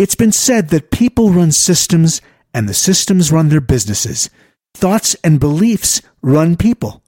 It's 0.00 0.14
been 0.14 0.32
said 0.32 0.70
that 0.70 0.90
people 0.90 1.28
run 1.28 1.52
systems 1.52 2.22
and 2.54 2.66
the 2.66 2.72
systems 2.72 3.30
run 3.30 3.50
their 3.50 3.60
businesses. 3.60 4.30
Thoughts 4.72 5.14
and 5.22 5.38
beliefs 5.38 6.00
run 6.22 6.56
people. 6.56 7.02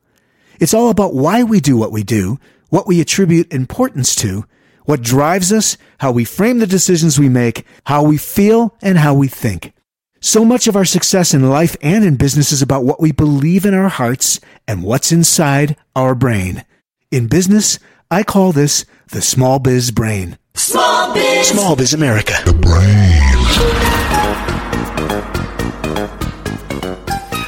It's 0.61 0.75
all 0.75 0.91
about 0.91 1.15
why 1.15 1.43
we 1.43 1.59
do 1.59 1.79
what 1.79 1.91
we 1.91 2.03
do, 2.03 2.39
what 2.69 2.87
we 2.87 3.01
attribute 3.01 3.51
importance 3.51 4.15
to, 4.17 4.45
what 4.85 5.01
drives 5.01 5.55
us, 5.55 5.79
how 6.01 6.13
we 6.13 6.27
frame 6.27 6.59
the 6.59 6.67
decisions 6.67 7.19
we 7.19 7.31
make, 7.31 7.65
how 7.85 8.03
we 8.03 8.19
feel, 8.19 8.77
and 8.83 8.99
how 8.99 9.15
we 9.15 9.27
think. 9.27 9.73
So 10.21 10.45
much 10.45 10.67
of 10.67 10.77
our 10.77 10.85
success 10.85 11.33
in 11.33 11.49
life 11.49 11.79
and 11.81 12.05
in 12.05 12.17
business 12.17 12.53
is 12.53 12.61
about 12.61 12.85
what 12.85 13.01
we 13.01 13.11
believe 13.11 13.65
in 13.65 13.73
our 13.73 13.89
hearts 13.89 14.39
and 14.69 14.83
what's 14.83 15.13
inside 15.13 15.77
our 15.97 16.15
brain. 16.15 16.63
In 17.11 17.27
business, 17.27 17.79
I 18.13 18.23
call 18.25 18.53
this 18.53 18.85
the 19.09 19.23
small 19.23 19.59
biz 19.59 19.91
brain. 19.91 20.37
Small 20.53 21.15
Biz. 21.15 21.49
Small 21.49 21.75
Biz 21.77 21.95
America. 21.95 22.35
The 22.45 22.53
brain. 22.53 23.23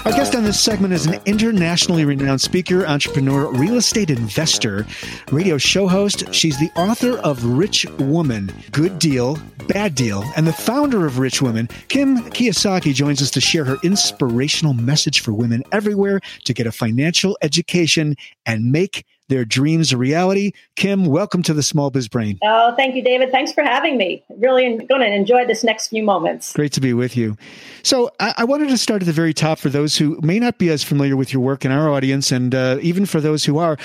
Our 0.06 0.12
guest 0.12 0.34
on 0.34 0.44
this 0.44 0.58
segment 0.58 0.94
is 0.94 1.04
an 1.04 1.20
internationally 1.26 2.06
renowned 2.06 2.40
speaker, 2.40 2.86
entrepreneur, 2.86 3.52
real 3.52 3.76
estate 3.76 4.08
investor, 4.08 4.86
radio 5.30 5.58
show 5.58 5.86
host. 5.86 6.32
She's 6.32 6.58
the 6.58 6.70
author 6.76 7.18
of 7.18 7.44
Rich 7.44 7.84
Woman, 7.98 8.50
Good 8.72 8.98
Deal, 8.98 9.38
Bad 9.68 9.94
Deal, 9.94 10.24
and 10.34 10.46
the 10.46 10.52
founder 10.54 11.04
of 11.04 11.18
Rich 11.18 11.42
Woman. 11.42 11.68
Kim 11.88 12.22
Kiyosaki 12.30 12.94
joins 12.94 13.20
us 13.20 13.30
to 13.32 13.40
share 13.42 13.66
her 13.66 13.76
inspirational 13.82 14.72
message 14.72 15.20
for 15.20 15.34
women 15.34 15.62
everywhere 15.72 16.20
to 16.44 16.54
get 16.54 16.66
a 16.66 16.72
financial 16.72 17.36
education 17.42 18.14
and 18.46 18.72
make 18.72 19.04
their 19.28 19.44
dreams 19.44 19.92
a 19.92 19.96
reality. 19.96 20.52
Kim, 20.76 21.06
welcome 21.06 21.42
to 21.44 21.54
the 21.54 21.62
Small 21.62 21.90
Biz 21.90 22.08
Brain. 22.08 22.38
Oh, 22.42 22.74
thank 22.76 22.94
you, 22.94 23.02
David. 23.02 23.30
Thanks 23.30 23.52
for 23.52 23.62
having 23.62 23.96
me. 23.96 24.22
Really 24.38 24.76
going 24.86 25.00
to 25.00 25.12
enjoy 25.12 25.46
this 25.46 25.64
next 25.64 25.88
few 25.88 26.02
moments. 26.02 26.52
Great 26.52 26.72
to 26.72 26.80
be 26.80 26.92
with 26.92 27.16
you. 27.16 27.36
So, 27.82 28.10
I, 28.20 28.34
I, 28.38 28.44
wanted 28.44 28.68
to 28.68 28.78
start 28.78 29.02
at 29.02 29.06
the 29.06 29.12
very 29.12 29.34
top 29.34 29.58
for 29.58 29.68
those 29.68 29.96
who 29.96 30.18
may 30.22 30.38
not 30.38 30.58
be 30.58 30.70
as 30.70 30.82
familiar 30.82 31.16
with 31.16 31.32
your 31.32 31.42
work 31.42 31.64
in 31.64 31.72
our 31.72 31.90
audience, 31.90 32.30
and 32.32 32.54
uh, 32.54 32.78
even 32.82 33.06
for 33.06 33.20
those 33.20 33.44
who 33.44 33.58
are. 33.58 33.78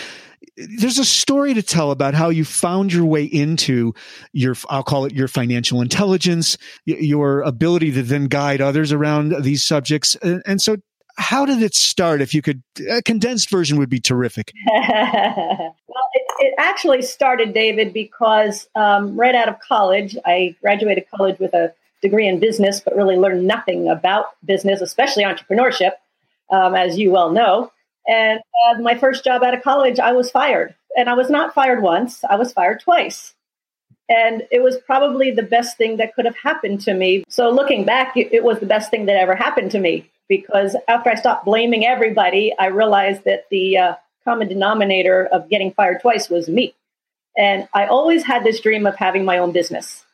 There's 0.78 1.00
a 1.00 1.06
story 1.06 1.54
to 1.54 1.62
tell 1.62 1.92
about 1.92 2.14
how 2.14 2.30
you 2.30 2.44
found 2.44 2.92
your 2.92 3.06
way 3.06 3.24
into 3.24 3.94
your, 4.34 4.56
I'll 4.70 4.84
call 4.84 5.06
it 5.06 5.14
your 5.14 5.30
financial 5.30 5.82
intelligence, 5.82 6.58
your 6.86 7.42
ability 7.42 7.94
to 7.94 8.04
then 8.04 8.26
guide 8.28 8.60
others 8.60 8.92
around 8.92 9.44
these 9.44 9.64
subjects. 9.64 10.16
And 10.16 10.62
so 10.62 10.78
how 11.20 11.46
did 11.46 11.62
it 11.62 11.76
start? 11.76 12.22
If 12.22 12.34
you 12.34 12.42
could, 12.42 12.64
a 12.90 13.02
condensed 13.02 13.50
version 13.50 13.78
would 13.78 13.90
be 13.90 14.00
terrific. 14.00 14.54
well, 14.68 15.76
it, 16.14 16.24
it, 16.40 16.54
actually 16.58 17.02
started, 17.02 17.54
David, 17.54 17.94
because 17.94 18.68
um, 18.76 19.20
right 19.20 19.36
out 19.36 19.50
of 19.50 19.60
college, 19.60 20.16
I 20.26 20.56
graduated 20.62 21.06
college 21.14 21.38
with 21.38 21.54
a 21.54 21.74
degree 22.02 22.28
in 22.28 22.40
business, 22.40 22.80
but 22.80 22.96
really 22.96 23.18
learned 23.18 23.46
nothing 23.46 23.90
about 23.90 24.28
business, 24.46 24.80
especially 24.80 25.24
entrepreneurship, 25.24 25.92
um, 26.52 26.74
as 26.74 26.98
you 26.98 27.12
well 27.12 27.32
know. 27.32 27.72
And 28.08 28.40
uh, 28.66 28.80
my 28.80 28.98
first 28.98 29.26
job 29.26 29.44
out 29.44 29.54
of 29.54 29.62
college, 29.62 30.00
I 30.00 30.14
was 30.14 30.32
fired. 30.32 30.74
And 30.98 31.10
I 31.10 31.14
was 31.14 31.30
not 31.30 31.54
fired 31.54 31.84
once, 31.84 32.24
I 32.24 32.38
was 32.38 32.54
fired 32.54 32.80
twice. 32.80 33.36
And 34.08 34.48
it 34.52 34.64
was 34.64 34.78
probably 34.78 35.32
the 35.32 35.44
best 35.44 35.78
thing 35.78 35.98
that 35.98 36.16
could 36.16 36.26
have 36.26 36.38
happened 36.38 36.82
to 36.82 36.94
me. 36.94 37.26
So 37.28 37.50
looking 37.52 37.86
back, 37.86 38.18
it, 38.18 38.34
it 38.34 38.44
was 38.44 38.60
the 38.60 38.66
best 38.66 38.90
thing 38.90 39.06
that 39.06 39.18
ever 39.18 39.36
happened 39.36 39.72
to 39.72 39.80
me 39.80 40.10
because 40.30 40.78
after 40.88 41.10
I 41.10 41.16
stopped 41.16 41.44
blaming 41.44 41.86
everybody, 41.86 42.54
I 42.58 42.68
realized 42.68 43.26
that 43.26 43.50
the 43.50 43.78
uh, 43.78 43.94
common 44.24 44.48
denominator 44.48 45.26
of 45.26 45.50
getting 45.50 45.74
fired 45.74 46.02
twice 46.02 46.30
was 46.30 46.48
me. 46.48 46.76
And 47.38 47.68
I 47.74 47.88
always 47.88 48.24
had 48.24 48.44
this 48.44 48.62
dream 48.62 48.86
of 48.86 48.96
having 48.96 49.26
my 49.26 49.40
own 49.40 49.52
business. 49.52 50.06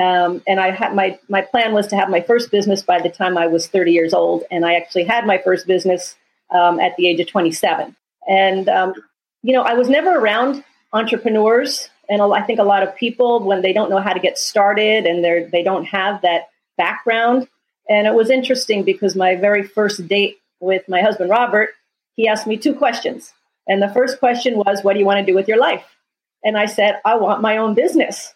Um, 0.00 0.42
and 0.46 0.58
I 0.58 0.70
had 0.70 0.94
my 0.94 1.18
my 1.28 1.42
plan 1.42 1.74
was 1.74 1.86
to 1.88 1.96
have 1.96 2.08
my 2.08 2.22
first 2.22 2.50
business 2.50 2.82
by 2.82 3.00
the 3.00 3.10
time 3.10 3.36
I 3.36 3.46
was 3.46 3.66
30 3.66 3.92
years 3.92 4.14
old, 4.14 4.44
and 4.50 4.64
I 4.64 4.74
actually 4.74 5.04
had 5.04 5.26
my 5.26 5.38
first 5.38 5.66
business 5.66 6.16
um, 6.50 6.80
at 6.80 6.96
the 6.96 7.08
age 7.08 7.20
of 7.20 7.28
27. 7.28 7.94
And 8.26 8.68
um, 8.70 8.94
you 9.42 9.52
know, 9.52 9.62
I 9.62 9.74
was 9.74 9.90
never 9.90 10.10
around 10.10 10.64
entrepreneurs, 10.94 11.90
and 12.08 12.22
I 12.22 12.40
think 12.40 12.58
a 12.58 12.64
lot 12.64 12.82
of 12.82 12.96
people 12.96 13.44
when 13.44 13.60
they 13.60 13.74
don't 13.74 13.90
know 13.90 14.00
how 14.00 14.14
to 14.14 14.20
get 14.20 14.38
started 14.38 15.04
and 15.04 15.22
they 15.22 15.46
they 15.52 15.62
don't 15.62 15.84
have 15.84 16.22
that 16.22 16.48
background, 16.78 17.48
and 17.92 18.06
it 18.06 18.14
was 18.14 18.30
interesting 18.30 18.84
because 18.84 19.14
my 19.14 19.36
very 19.36 19.62
first 19.62 20.08
date 20.08 20.38
with 20.60 20.88
my 20.88 21.02
husband, 21.02 21.28
Robert, 21.28 21.68
he 22.14 22.26
asked 22.26 22.46
me 22.46 22.56
two 22.56 22.74
questions. 22.74 23.34
And 23.68 23.82
the 23.82 23.92
first 23.92 24.18
question 24.18 24.56
was, 24.56 24.82
What 24.82 24.94
do 24.94 24.98
you 24.98 25.04
want 25.04 25.20
to 25.20 25.30
do 25.30 25.36
with 25.36 25.46
your 25.46 25.58
life? 25.58 25.84
And 26.42 26.56
I 26.56 26.64
said, 26.64 27.02
I 27.04 27.16
want 27.16 27.42
my 27.42 27.58
own 27.58 27.74
business. 27.74 28.32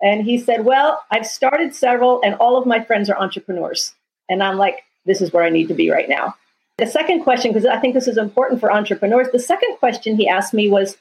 And 0.00 0.22
he 0.22 0.38
said, 0.38 0.64
Well, 0.64 1.02
I've 1.10 1.26
started 1.26 1.74
several, 1.74 2.20
and 2.22 2.36
all 2.36 2.56
of 2.56 2.66
my 2.66 2.84
friends 2.84 3.10
are 3.10 3.18
entrepreneurs. 3.18 3.92
And 4.28 4.44
I'm 4.44 4.58
like, 4.58 4.84
This 5.06 5.20
is 5.20 5.32
where 5.32 5.42
I 5.42 5.50
need 5.50 5.66
to 5.68 5.74
be 5.74 5.90
right 5.90 6.08
now. 6.08 6.36
The 6.78 6.86
second 6.86 7.24
question, 7.24 7.52
because 7.52 7.66
I 7.66 7.78
think 7.78 7.94
this 7.94 8.06
is 8.06 8.16
important 8.16 8.60
for 8.60 8.72
entrepreneurs, 8.72 9.26
the 9.32 9.40
second 9.40 9.76
question 9.78 10.16
he 10.16 10.28
asked 10.28 10.54
me 10.54 10.70
was, 10.70 10.96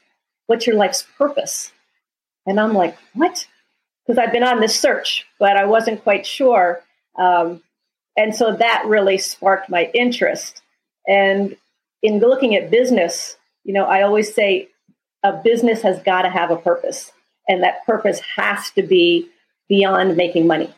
What's 0.48 0.66
your 0.66 0.78
life's 0.78 1.06
purpose? 1.16 1.72
And 2.48 2.60
I'm 2.60 2.74
like, 2.74 2.98
What? 3.14 3.46
Because 4.04 4.18
I've 4.18 4.34
been 4.34 4.44
on 4.44 4.62
this 4.62 4.80
search, 4.80 5.28
but 5.38 5.58
I 5.58 5.66
wasn't 5.66 6.02
quite 6.02 6.26
sure. 6.26 6.82
Um, 7.16 7.62
and 8.20 8.36
so 8.36 8.54
that 8.54 8.84
really 8.86 9.18
sparked 9.18 9.70
my 9.70 9.90
interest. 9.94 10.62
And 11.08 11.56
in 12.04 12.20
looking 12.20 12.54
at 12.54 12.70
business, 12.70 13.38
you 13.64 13.74
know, 13.74 13.86
I 13.86 14.02
always 14.02 14.34
say 14.34 14.68
a 15.24 15.32
business 15.42 15.82
has 15.84 16.04
got 16.04 16.24
to 16.24 16.30
have 16.30 16.52
a 16.52 16.58
purpose, 16.58 17.14
and 17.48 17.64
that 17.64 17.86
purpose 17.86 18.20
has 18.36 18.72
to 18.72 18.84
be 18.84 19.30
beyond 19.70 20.18
making 20.18 20.48
money. 20.48 20.74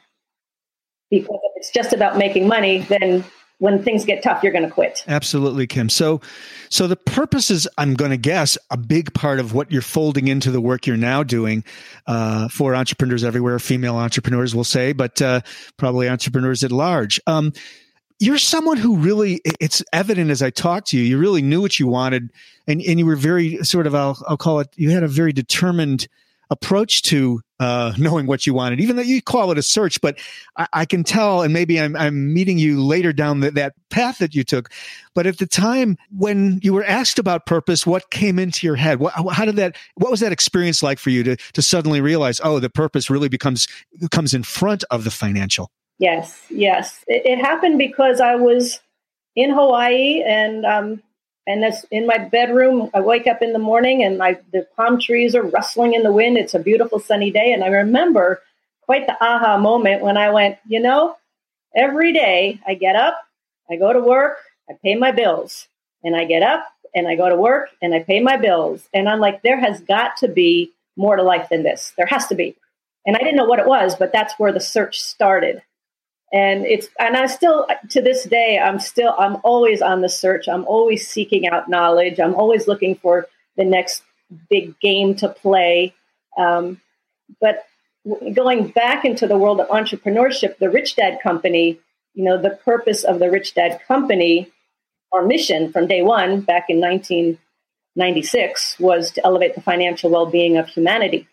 Because 1.10 1.40
if 1.44 1.52
it's 1.56 1.72
just 1.72 1.94
about 1.94 2.16
making 2.16 2.48
money, 2.48 2.80
then 2.84 3.26
when 3.62 3.84
things 3.84 4.06
get 4.06 4.24
tough, 4.24 4.42
you're 4.42 4.52
going 4.52 4.66
to 4.66 4.72
quit. 4.72 5.04
Absolutely, 5.08 5.68
Kim. 5.68 5.88
So, 5.88 6.20
so 6.70 6.88
the 6.88 6.96
purpose 6.96 7.52
is, 7.52 7.70
I'm 7.78 7.94
going 7.94 8.10
to 8.10 8.18
guess, 8.18 8.58
a 8.72 8.78
big 8.78 9.14
part 9.14 9.40
of 9.40 9.54
what 9.54 9.72
you're 9.72 9.84
folding 9.84 10.28
into 10.28 10.50
the 10.50 10.60
work 10.60 10.88
you're 10.88 10.98
now 10.98 11.22
doing 11.22 11.64
uh, 12.08 12.48
for 12.48 12.74
entrepreneurs 12.74 13.24
everywhere. 13.24 13.60
Female 13.60 13.98
entrepreneurs, 13.98 14.56
will 14.56 14.64
say, 14.64 14.94
but 14.94 15.22
uh, 15.22 15.42
probably 15.78 16.10
entrepreneurs 16.10 16.64
at 16.64 16.72
large. 16.72 17.22
Um, 17.28 17.54
you're 18.18 18.40
someone 18.40 18.78
who 18.78 18.98
really, 18.98 19.42
it's 19.60 19.84
evident 19.94 20.32
as 20.32 20.42
I 20.42 20.50
talk 20.50 20.86
to 20.86 20.98
you, 20.98 21.04
you 21.04 21.20
really 21.20 21.44
knew 21.44 21.62
what 21.62 21.80
you 21.80 21.86
wanted, 21.86 22.32
and 22.66 22.82
and 22.82 22.98
you 22.98 23.06
were 23.06 23.16
very 23.16 23.58
sort 23.58 23.86
of, 23.86 23.94
I'll, 23.94 24.18
I'll 24.28 24.38
call 24.38 24.60
it, 24.60 24.70
you 24.76 24.90
had 24.90 25.04
a 25.04 25.08
very 25.08 25.34
determined 25.34 26.08
approach 26.52 27.02
to 27.02 27.42
uh, 27.60 27.94
knowing 27.98 28.28
what 28.28 28.46
you 28.46 28.54
wanted, 28.54 28.80
even 28.80 28.96
though 28.96 29.02
you 29.02 29.22
call 29.22 29.52
it 29.52 29.58
a 29.58 29.64
search. 29.64 30.00
But 30.02 30.20
I, 30.58 30.68
I 30.74 30.86
can 30.86 31.04
tell, 31.04 31.42
and 31.42 31.54
maybe 31.54 31.80
I'm, 31.80 31.96
I'm 31.96 32.34
meeting 32.34 32.60
you 32.60 32.84
later 32.84 33.12
down 33.14 33.40
the, 33.40 33.50
that 33.52 33.74
path 33.90 34.20
that 34.20 34.36
you 34.36 34.44
took. 34.44 34.70
But 35.16 35.26
at 35.26 35.40
the 35.40 35.48
time 35.48 35.98
when 36.16 36.60
you 36.62 36.74
were 36.74 36.84
asked 36.84 37.18
about 37.18 37.48
purpose, 37.48 37.88
what 37.88 38.12
came 38.12 38.38
into 38.38 38.68
your 38.68 38.76
head? 38.76 39.00
What, 39.00 39.14
how 39.34 39.46
did 39.46 39.56
that? 39.56 39.76
What 39.96 40.12
was 40.12 40.20
that 40.20 40.32
experience 40.32 40.84
like 40.84 41.00
for 41.00 41.10
you 41.10 41.24
to 41.24 41.36
to 41.36 41.62
suddenly 41.62 42.02
realize, 42.02 42.40
oh, 42.44 42.60
the 42.60 42.70
purpose 42.70 43.10
really 43.10 43.30
becomes 43.30 43.68
comes 44.12 44.34
in 44.34 44.44
front 44.44 44.84
of 44.92 45.04
the 45.04 45.12
financial? 45.12 45.72
Yes, 45.98 46.42
yes. 46.50 47.04
It, 47.08 47.26
it 47.26 47.40
happened 47.40 47.78
because 47.78 48.20
I 48.20 48.36
was 48.36 48.80
in 49.36 49.52
Hawaii 49.52 50.24
and 50.26 50.66
um, 50.66 51.04
And 51.48 51.64
that's 51.64 51.84
in 51.92 52.06
my 52.06 52.18
bedroom. 52.18 52.90
I 52.94 53.02
wake 53.02 53.28
up 53.28 53.42
in 53.42 53.54
the 53.54 53.60
morning 53.60 54.04
and 54.04 54.18
my 54.18 54.40
the 54.52 54.68
palm 54.76 55.00
trees 55.00 55.36
are 55.36 55.44
rustling 55.44 55.94
in 55.94 56.04
the 56.04 56.14
wind. 56.14 56.38
It's 56.38 56.54
a 56.54 56.60
beautiful 56.60 57.00
sunny 57.00 57.32
day. 57.32 57.52
And 57.52 57.64
I 57.64 57.68
remember 57.68 58.42
quite 58.82 59.08
the 59.08 59.18
aha 59.24 59.58
moment 59.58 60.04
when 60.04 60.18
I 60.18 60.30
went, 60.30 60.58
you 60.68 60.80
know, 60.80 61.18
every 61.76 62.14
day 62.14 62.60
I 62.68 62.76
get 62.76 62.96
up, 62.96 63.18
I 63.70 63.78
go 63.78 63.92
to 63.92 64.00
work, 64.00 64.38
I 64.70 64.74
pay 64.84 64.96
my 64.96 65.12
bills, 65.12 65.68
and 66.04 66.16
I 66.16 66.26
get 66.26 66.44
up 66.44 66.66
and 66.94 67.08
I 67.08 67.16
go 67.16 67.30
to 67.30 67.36
work 67.36 67.70
and 67.82 67.94
I 67.94 68.04
pay 68.04 68.20
my 68.20 68.38
bills. 68.38 68.88
And 68.94 69.08
I'm 69.10 69.20
like, 69.20 69.42
there 69.42 69.60
has 69.60 69.82
got 69.82 70.18
to 70.18 70.28
be 70.28 70.72
more 70.96 71.16
to 71.16 71.24
life 71.24 71.50
than 71.50 71.64
this. 71.64 71.94
There 71.98 72.06
has 72.06 72.28
to 72.28 72.36
be. 72.36 72.56
And 73.06 73.16
I 73.16 73.20
didn't 73.20 73.38
know 73.38 73.46
what 73.46 73.60
it 73.60 73.68
was, 73.68 73.96
but 73.96 74.14
that's 74.14 74.34
where 74.38 74.52
the 74.52 74.60
search 74.60 75.00
started. 75.00 75.64
And 76.34 76.66
it's 76.66 76.88
and 77.00 77.18
I 77.18 77.28
still 77.28 77.68
to 77.90 78.02
this 78.02 78.24
day 78.24 78.58
I'm 78.58 78.80
still 78.80 79.14
I'm 79.20 79.38
always 79.44 79.82
on 79.82 80.02
the 80.02 80.10
search. 80.10 80.48
I'm 80.48 80.66
always 80.66 81.08
seeking 81.08 81.48
out 81.48 81.70
knowledge. 81.70 82.20
I'm 82.20 82.36
always 82.36 82.68
looking 82.68 82.96
for 82.96 83.28
the 83.58 83.66
next 83.66 84.04
big 84.50 84.80
game 84.80 85.14
to 85.16 85.28
play. 85.28 85.94
Um, 86.38 86.80
but 87.42 87.66
going 88.34 88.70
back 88.70 89.04
into 89.04 89.28
the 89.28 89.38
world 89.38 89.60
of 89.60 89.68
entrepreneurship, 89.68 90.58
the 90.58 90.70
Rich 90.70 90.96
Dad 90.96 91.20
Company, 91.22 91.80
you 92.14 92.24
know, 92.24 92.42
the 92.42 92.58
purpose 92.64 93.04
of 93.04 93.20
the 93.20 93.30
Rich 93.30 93.54
Dad 93.54 93.80
Company, 93.88 94.52
our 95.12 95.24
mission 95.24 95.72
from 95.72 95.88
day 95.88 96.02
one 96.02 96.42
back 96.42 96.66
in 96.70 96.80
1996 96.80 98.80
was 98.80 99.12
to 99.12 99.26
elevate 99.26 99.56
the 99.56 99.62
financial 99.62 100.10
well 100.10 100.26
being 100.26 100.58
of 100.58 100.68
humanity. 100.68 101.28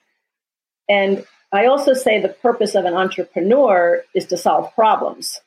And 0.89 1.25
I 1.53 1.67
also 1.67 1.95
say 1.95 2.21
the 2.21 2.29
purpose 2.29 2.75
of 2.75 2.85
an 2.85 2.95
entrepreneur 2.95 4.03
is 4.15 4.27
to 4.27 4.37
solve 4.37 4.75
problems. 4.75 5.41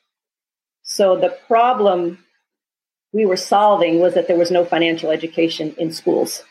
So 0.82 1.16
the 1.16 1.36
problem 1.46 2.24
we 3.12 3.26
were 3.26 3.36
solving 3.36 4.00
was 4.00 4.14
that 4.14 4.26
there 4.26 4.36
was 4.36 4.50
no 4.50 4.64
financial 4.64 5.10
education 5.10 5.74
in 5.78 5.92
schools. 5.92 6.42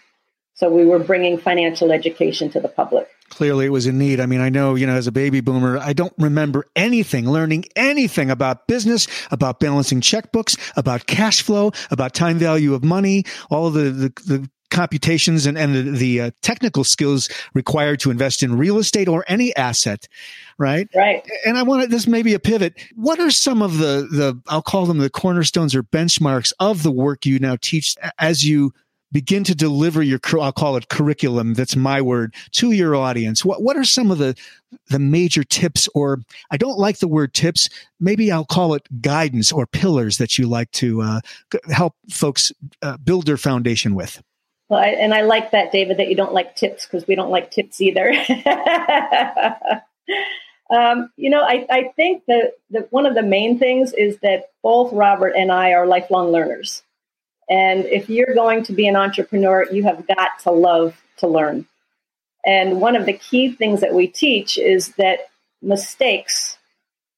So 0.54 0.70
we 0.70 0.86
were 0.86 1.00
bringing 1.00 1.38
financial 1.38 1.92
education 1.92 2.50
to 2.52 2.60
the 2.60 2.68
public. 2.68 3.10
Clearly, 3.30 3.66
it 3.66 3.70
was 3.70 3.88
in 3.88 3.98
need. 3.98 4.20
I 4.20 4.26
mean, 4.26 4.42
I 4.42 4.50
know, 4.50 4.76
you 4.76 4.86
know, 4.86 4.96
as 4.96 5.08
a 5.08 5.12
baby 5.12 5.40
boomer, 5.40 5.78
I 5.78 5.94
don't 5.94 6.14
remember 6.18 6.66
anything, 6.76 7.30
learning 7.30 7.66
anything 7.76 8.30
about 8.30 8.68
business, 8.68 9.08
about 9.32 9.60
balancing 9.60 10.02
checkbooks, 10.02 10.58
about 10.76 11.08
cash 11.08 11.42
flow, 11.42 11.72
about 11.90 12.14
time 12.14 12.38
value 12.38 12.74
of 12.74 12.84
money, 12.84 13.24
all 13.50 13.68
of 13.68 13.74
the, 13.74 13.90
the, 13.90 14.14
the 14.26 14.50
computations 14.72 15.46
and, 15.46 15.58
and 15.58 15.76
the, 15.76 15.82
the 15.84 16.22
uh, 16.22 16.32
technical 16.42 16.84
skills 16.84 17.30
required 17.54 18.00
to 18.00 18.10
invest 18.10 18.42
in 18.42 18.58
real 18.58 18.80
estate 18.80 19.08
or 19.08 19.24
any 19.28 19.56
asset, 19.56 20.08
right? 20.58 20.90
Right. 20.96 21.30
And 21.46 21.58
I 21.58 21.64
want 21.64 21.84
to, 21.84 21.88
this 21.88 22.08
may 22.08 22.24
be 22.24 22.34
a 22.34 22.40
pivot. 22.40 22.80
What 22.96 23.20
are 23.20 23.30
some 23.30 23.62
of 23.62 23.78
the, 23.78 24.08
the, 24.10 24.42
I'll 24.48 24.62
call 24.64 24.86
them 24.86 24.98
the 24.98 25.10
cornerstones 25.10 25.76
or 25.76 25.84
benchmarks 25.84 26.54
of 26.60 26.82
the 26.82 26.92
work 26.92 27.26
you 27.26 27.38
now 27.38 27.58
teach 27.62 27.96
as 28.18 28.44
you 28.44 28.74
begin 29.12 29.44
to 29.44 29.54
deliver 29.54 30.02
your, 30.02 30.20
I'll 30.40 30.54
call 30.54 30.78
it 30.78 30.88
curriculum. 30.88 31.54
That's 31.54 31.76
my 31.76 32.02
word 32.02 32.34
to 32.54 32.72
your 32.72 32.96
audience. 32.96 33.44
What, 33.44 33.62
what 33.62 33.76
are 33.76 33.84
some 33.84 34.10
of 34.10 34.18
the, 34.18 34.36
the 34.90 35.00
major 35.00 35.44
tips 35.44 35.90
or 35.94 36.22
I 36.50 36.58
don't 36.58 36.80
like 36.80 37.00
the 37.00 37.08
word 37.10 37.34
tips. 37.34 37.70
Maybe 38.00 38.32
I'll 38.32 38.46
call 38.46 38.74
it 38.74 38.88
guidance 39.02 39.52
or 39.52 39.68
pillars 39.68 40.18
that 40.18 40.38
you 40.38 40.48
like 40.48 40.72
to 40.72 41.02
uh, 41.02 41.20
help 41.70 41.96
folks 42.10 42.54
uh, 42.82 42.96
build 42.98 43.26
their 43.26 43.38
foundation 43.38 43.96
with. 43.96 44.22
Well, 44.72 44.80
I, 44.80 44.88
and 44.92 45.14
I 45.14 45.24
like 45.24 45.52
that, 45.52 45.74
David, 45.74 45.98
that 45.98 46.08
you 46.08 46.16
don't 46.16 46.32
like 46.32 46.56
tips 46.56 46.86
because 46.86 47.06
we 47.06 47.14
don't 47.14 47.30
like 47.30 47.52
tips 47.52 47.82
either. 47.82 48.10
um, 50.74 51.12
you 51.18 51.30
know, 51.30 51.42
I, 51.42 51.68
I 51.70 51.92
think 51.98 52.24
that, 52.30 52.54
that 52.70 52.90
one 52.90 53.06
of 53.06 53.14
the 53.14 53.22
main 53.22 53.60
things 53.60 53.92
is 53.92 54.18
that 54.20 54.52
both 54.64 54.94
Robert 54.94 55.34
and 55.38 55.52
I 55.52 55.74
are 55.74 55.86
lifelong 55.86 56.32
learners. 56.32 56.84
And 57.50 57.84
if 57.84 58.10
you're 58.10 58.34
going 58.34 58.64
to 58.64 58.72
be 58.72 58.88
an 58.88 58.96
entrepreneur, 58.96 59.68
you 59.70 59.84
have 59.84 60.08
got 60.08 60.40
to 60.44 60.52
love 60.52 60.96
to 61.18 61.28
learn. 61.28 61.68
And 62.46 62.80
one 62.80 62.96
of 62.96 63.06
the 63.06 63.12
key 63.12 63.52
things 63.52 63.82
that 63.82 63.94
we 63.94 64.08
teach 64.08 64.58
is 64.58 64.94
that 64.94 65.28
mistakes, 65.62 66.58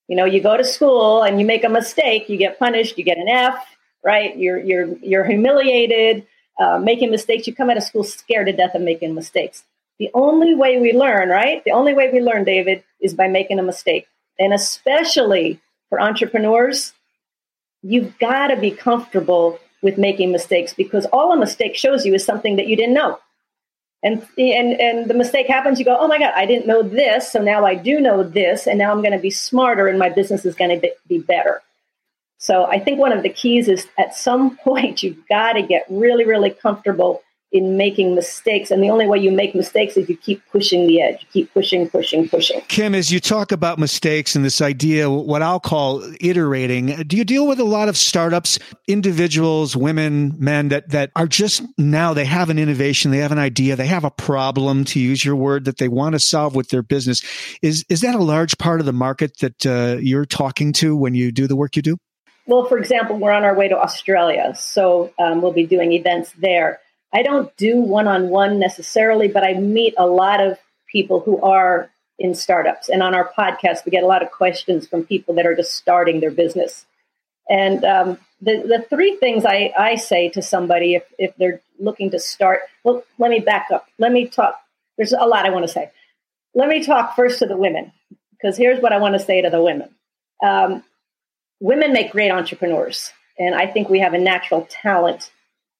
you 0.07 0.15
know, 0.15 0.25
you 0.25 0.41
go 0.41 0.57
to 0.57 0.63
school 0.63 1.21
and 1.21 1.39
you 1.39 1.45
make 1.45 1.63
a 1.63 1.69
mistake, 1.69 2.29
you 2.29 2.37
get 2.37 2.57
punished, 2.57 2.97
you 2.97 3.03
get 3.03 3.19
an 3.19 3.29
F, 3.29 3.63
right? 4.03 4.35
You're 4.35 4.57
you're 4.59 4.97
you're 5.03 5.23
humiliated 5.23 6.25
uh, 6.59 6.79
making 6.79 7.11
mistakes. 7.11 7.47
You 7.47 7.55
come 7.55 7.69
out 7.69 7.77
of 7.77 7.83
school 7.83 8.03
scared 8.03 8.47
to 8.47 8.53
death 8.53 8.75
of 8.75 8.81
making 8.81 9.15
mistakes. 9.15 9.63
The 9.99 10.09
only 10.13 10.55
way 10.55 10.79
we 10.79 10.93
learn, 10.93 11.29
right? 11.29 11.63
The 11.63 11.71
only 11.71 11.93
way 11.93 12.09
we 12.11 12.19
learn, 12.19 12.43
David, 12.43 12.83
is 13.01 13.13
by 13.13 13.27
making 13.27 13.59
a 13.59 13.63
mistake. 13.63 14.07
And 14.39 14.53
especially 14.53 15.59
for 15.89 16.01
entrepreneurs, 16.01 16.93
you've 17.81 18.17
got 18.17 18.47
to 18.47 18.55
be 18.55 18.71
comfortable 18.71 19.59
with 19.81 19.97
making 19.97 20.31
mistakes 20.31 20.73
because 20.73 21.05
all 21.07 21.33
a 21.33 21.37
mistake 21.37 21.75
shows 21.75 22.05
you 22.05 22.13
is 22.13 22.25
something 22.25 22.55
that 22.55 22.67
you 22.67 22.75
didn't 22.75 22.95
know. 22.95 23.19
And, 24.01 24.25
and, 24.37 24.79
and 24.81 25.09
the 25.09 25.13
mistake 25.13 25.47
happens, 25.47 25.79
you 25.79 25.85
go, 25.85 25.97
oh 25.97 26.07
my 26.07 26.19
God, 26.19 26.33
I 26.35 26.45
didn't 26.45 26.67
know 26.67 26.83
this. 26.83 27.31
So 27.31 27.41
now 27.41 27.65
I 27.65 27.75
do 27.75 28.01
know 28.01 28.23
this. 28.23 28.67
And 28.67 28.77
now 28.77 28.91
I'm 28.91 29.01
going 29.01 29.13
to 29.13 29.19
be 29.19 29.29
smarter 29.29 29.87
and 29.87 29.97
my 29.97 30.09
business 30.09 30.45
is 30.45 30.55
going 30.55 30.79
to 30.79 30.91
be 31.07 31.19
better. 31.19 31.61
So 32.43 32.65
I 32.65 32.77
think 32.77 32.99
one 32.99 33.13
of 33.13 33.23
the 33.23 33.29
keys 33.29 33.69
is 33.69 33.87
at 33.97 34.13
some 34.13 34.57
point 34.63 35.01
you've 35.01 35.27
got 35.29 35.53
to 35.53 35.61
get 35.61 35.85
really, 35.89 36.25
really 36.25 36.49
comfortable 36.49 37.23
in 37.53 37.77
making 37.77 38.15
mistakes. 38.15 38.71
And 38.71 38.83
the 38.83 38.89
only 38.89 39.05
way 39.05 39.19
you 39.19 39.31
make 39.31 39.53
mistakes 39.53 39.95
is 39.95 40.09
you 40.09 40.17
keep 40.17 40.41
pushing 40.51 40.87
the 40.87 40.99
edge, 41.01 41.21
you 41.21 41.27
keep 41.31 41.53
pushing, 41.53 41.87
pushing, 41.87 42.27
pushing. 42.27 42.61
Kim, 42.61 42.95
as 42.95 43.11
you 43.11 43.19
talk 43.19 43.51
about 43.51 43.77
mistakes 43.77 44.35
and 44.35 44.43
this 44.43 44.59
idea, 44.59 45.09
what 45.09 45.43
I'll 45.43 45.59
call 45.59 46.03
iterating, 46.19 46.87
do 47.03 47.15
you 47.15 47.23
deal 47.23 47.47
with 47.47 47.59
a 47.59 47.63
lot 47.63 47.89
of 47.89 47.95
startups, 47.95 48.57
individuals, 48.87 49.77
women, 49.77 50.33
men 50.39 50.69
that, 50.69 50.89
that 50.89 51.11
are 51.15 51.27
just 51.27 51.61
now, 51.77 52.15
they 52.15 52.25
have 52.25 52.49
an 52.49 52.57
innovation, 52.57 53.11
they 53.11 53.19
have 53.19 53.31
an 53.31 53.37
idea, 53.37 53.75
they 53.75 53.85
have 53.85 54.03
a 54.03 54.11
problem, 54.11 54.83
to 54.85 54.99
use 54.99 55.23
your 55.23 55.35
word, 55.35 55.65
that 55.65 55.77
they 55.77 55.87
want 55.87 56.13
to 56.13 56.19
solve 56.19 56.55
with 56.55 56.69
their 56.69 56.83
business. 56.83 57.21
Is, 57.61 57.85
is 57.87 58.01
that 58.01 58.15
a 58.15 58.23
large 58.23 58.57
part 58.57 58.79
of 58.79 58.87
the 58.87 58.93
market 58.93 59.37
that 59.41 59.65
uh, 59.65 59.99
you're 60.01 60.25
talking 60.25 60.73
to 60.73 60.97
when 60.97 61.13
you 61.13 61.31
do 61.31 61.45
the 61.45 61.55
work 61.55 61.75
you 61.75 61.83
do? 61.83 61.97
Well, 62.45 62.65
for 62.65 62.77
example, 62.77 63.17
we're 63.17 63.31
on 63.31 63.43
our 63.43 63.55
way 63.55 63.67
to 63.69 63.77
Australia, 63.77 64.53
so 64.57 65.13
um, 65.17 65.41
we'll 65.41 65.53
be 65.53 65.65
doing 65.65 65.93
events 65.93 66.33
there. 66.37 66.79
I 67.13 67.23
don't 67.23 67.55
do 67.57 67.77
one 67.79 68.07
on 68.07 68.29
one 68.29 68.59
necessarily, 68.59 69.27
but 69.27 69.43
I 69.43 69.53
meet 69.53 69.93
a 69.97 70.07
lot 70.07 70.41
of 70.41 70.57
people 70.91 71.19
who 71.19 71.41
are 71.41 71.89
in 72.19 72.35
startups. 72.35 72.89
And 72.89 73.01
on 73.01 73.15
our 73.15 73.31
podcast, 73.37 73.85
we 73.85 73.91
get 73.91 74.03
a 74.03 74.07
lot 74.07 74.23
of 74.23 74.31
questions 74.31 74.87
from 74.87 75.05
people 75.05 75.35
that 75.35 75.45
are 75.45 75.55
just 75.55 75.73
starting 75.73 76.19
their 76.19 76.31
business. 76.31 76.85
And 77.49 77.83
um, 77.83 78.17
the, 78.41 78.63
the 78.65 78.85
three 78.89 79.17
things 79.17 79.45
I, 79.45 79.73
I 79.77 79.95
say 79.95 80.29
to 80.29 80.41
somebody 80.41 80.95
if, 80.95 81.03
if 81.17 81.35
they're 81.37 81.61
looking 81.79 82.11
to 82.11 82.19
start, 82.19 82.61
well, 82.83 83.03
let 83.19 83.31
me 83.31 83.39
back 83.39 83.67
up. 83.71 83.87
Let 83.99 84.11
me 84.11 84.27
talk. 84.27 84.59
There's 84.97 85.13
a 85.13 85.25
lot 85.25 85.45
I 85.45 85.49
want 85.49 85.65
to 85.65 85.71
say. 85.71 85.91
Let 86.53 86.69
me 86.69 86.83
talk 86.83 87.15
first 87.15 87.39
to 87.39 87.45
the 87.45 87.57
women, 87.57 87.91
because 88.31 88.57
here's 88.57 88.81
what 88.81 88.93
I 88.93 88.97
want 88.97 89.13
to 89.13 89.19
say 89.19 89.41
to 89.41 89.49
the 89.49 89.61
women. 89.61 89.89
Um, 90.43 90.83
women 91.63 91.93
make 91.93 92.11
great 92.11 92.29
entrepreneurs. 92.29 93.13
And 93.39 93.55
I 93.55 93.67
think 93.67 93.87
we 93.87 93.99
have 93.99 94.13
a 94.13 94.19
natural 94.19 94.67
talent 94.69 95.31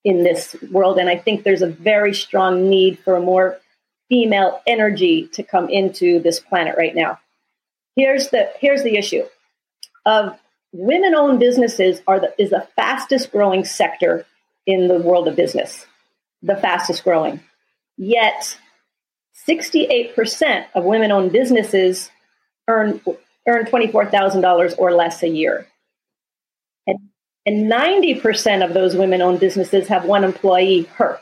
in 0.05 0.23
this 0.23 0.55
world. 0.71 0.97
And 0.97 1.09
I 1.09 1.17
think 1.17 1.43
there's 1.43 1.61
a 1.61 1.67
very 1.67 2.13
strong 2.13 2.69
need 2.69 2.97
for 2.99 3.17
a 3.17 3.21
more 3.21 3.59
female 4.07 4.61
energy 4.65 5.27
to 5.33 5.43
come 5.43 5.69
into 5.69 6.21
this 6.21 6.39
planet 6.39 6.75
right 6.77 6.95
now. 6.95 7.19
Here's 7.97 8.29
the 8.29 8.49
here's 8.59 8.83
the 8.83 8.97
issue 8.97 9.23
of 10.05 10.39
women-owned 10.71 11.39
businesses 11.39 12.01
are 12.07 12.19
the, 12.19 12.33
is 12.41 12.49
the 12.49 12.67
fastest 12.75 13.31
growing 13.31 13.65
sector 13.65 14.25
in 14.65 14.87
the 14.87 14.99
world 14.99 15.27
of 15.27 15.35
business, 15.35 15.85
the 16.41 16.55
fastest 16.55 17.03
growing. 17.03 17.41
Yet, 17.97 18.57
68% 19.47 20.65
of 20.73 20.85
women-owned 20.85 21.31
businesses 21.31 22.09
earn 22.67 23.01
earn 23.47 23.65
$24,000 23.65 24.75
or 24.77 24.93
less 24.93 25.21
a 25.21 25.27
year. 25.27 25.67
And, 26.87 26.99
and 27.45 27.71
90% 27.71 28.63
of 28.63 28.73
those 28.73 28.95
women 28.95 29.21
owned 29.21 29.39
businesses 29.39 29.87
have 29.87 30.05
one 30.05 30.23
employee, 30.23 30.83
her. 30.95 31.19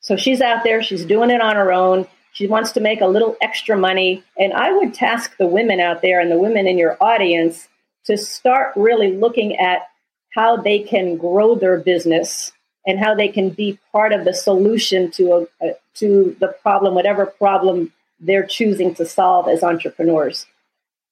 So 0.00 0.16
she's 0.16 0.40
out 0.40 0.64
there, 0.64 0.82
she's 0.82 1.04
doing 1.04 1.30
it 1.30 1.40
on 1.40 1.56
her 1.56 1.72
own. 1.72 2.06
She 2.32 2.46
wants 2.46 2.72
to 2.72 2.80
make 2.80 3.00
a 3.00 3.06
little 3.06 3.36
extra 3.40 3.76
money. 3.76 4.22
And 4.38 4.52
I 4.52 4.72
would 4.72 4.94
task 4.94 5.36
the 5.38 5.46
women 5.46 5.80
out 5.80 6.02
there 6.02 6.20
and 6.20 6.30
the 6.30 6.38
women 6.38 6.66
in 6.66 6.78
your 6.78 6.96
audience 7.00 7.68
to 8.04 8.16
start 8.16 8.72
really 8.76 9.16
looking 9.16 9.56
at 9.56 9.88
how 10.34 10.56
they 10.56 10.78
can 10.78 11.16
grow 11.16 11.54
their 11.54 11.78
business 11.78 12.52
and 12.86 12.98
how 12.98 13.14
they 13.14 13.28
can 13.28 13.50
be 13.50 13.78
part 13.92 14.12
of 14.12 14.24
the 14.24 14.32
solution 14.32 15.10
to 15.10 15.46
a, 15.60 15.72
to 15.94 16.36
the 16.40 16.48
problem, 16.62 16.94
whatever 16.94 17.26
problem 17.26 17.92
they're 18.20 18.46
choosing 18.46 18.94
to 18.94 19.04
solve 19.04 19.48
as 19.48 19.62
entrepreneurs. 19.62 20.46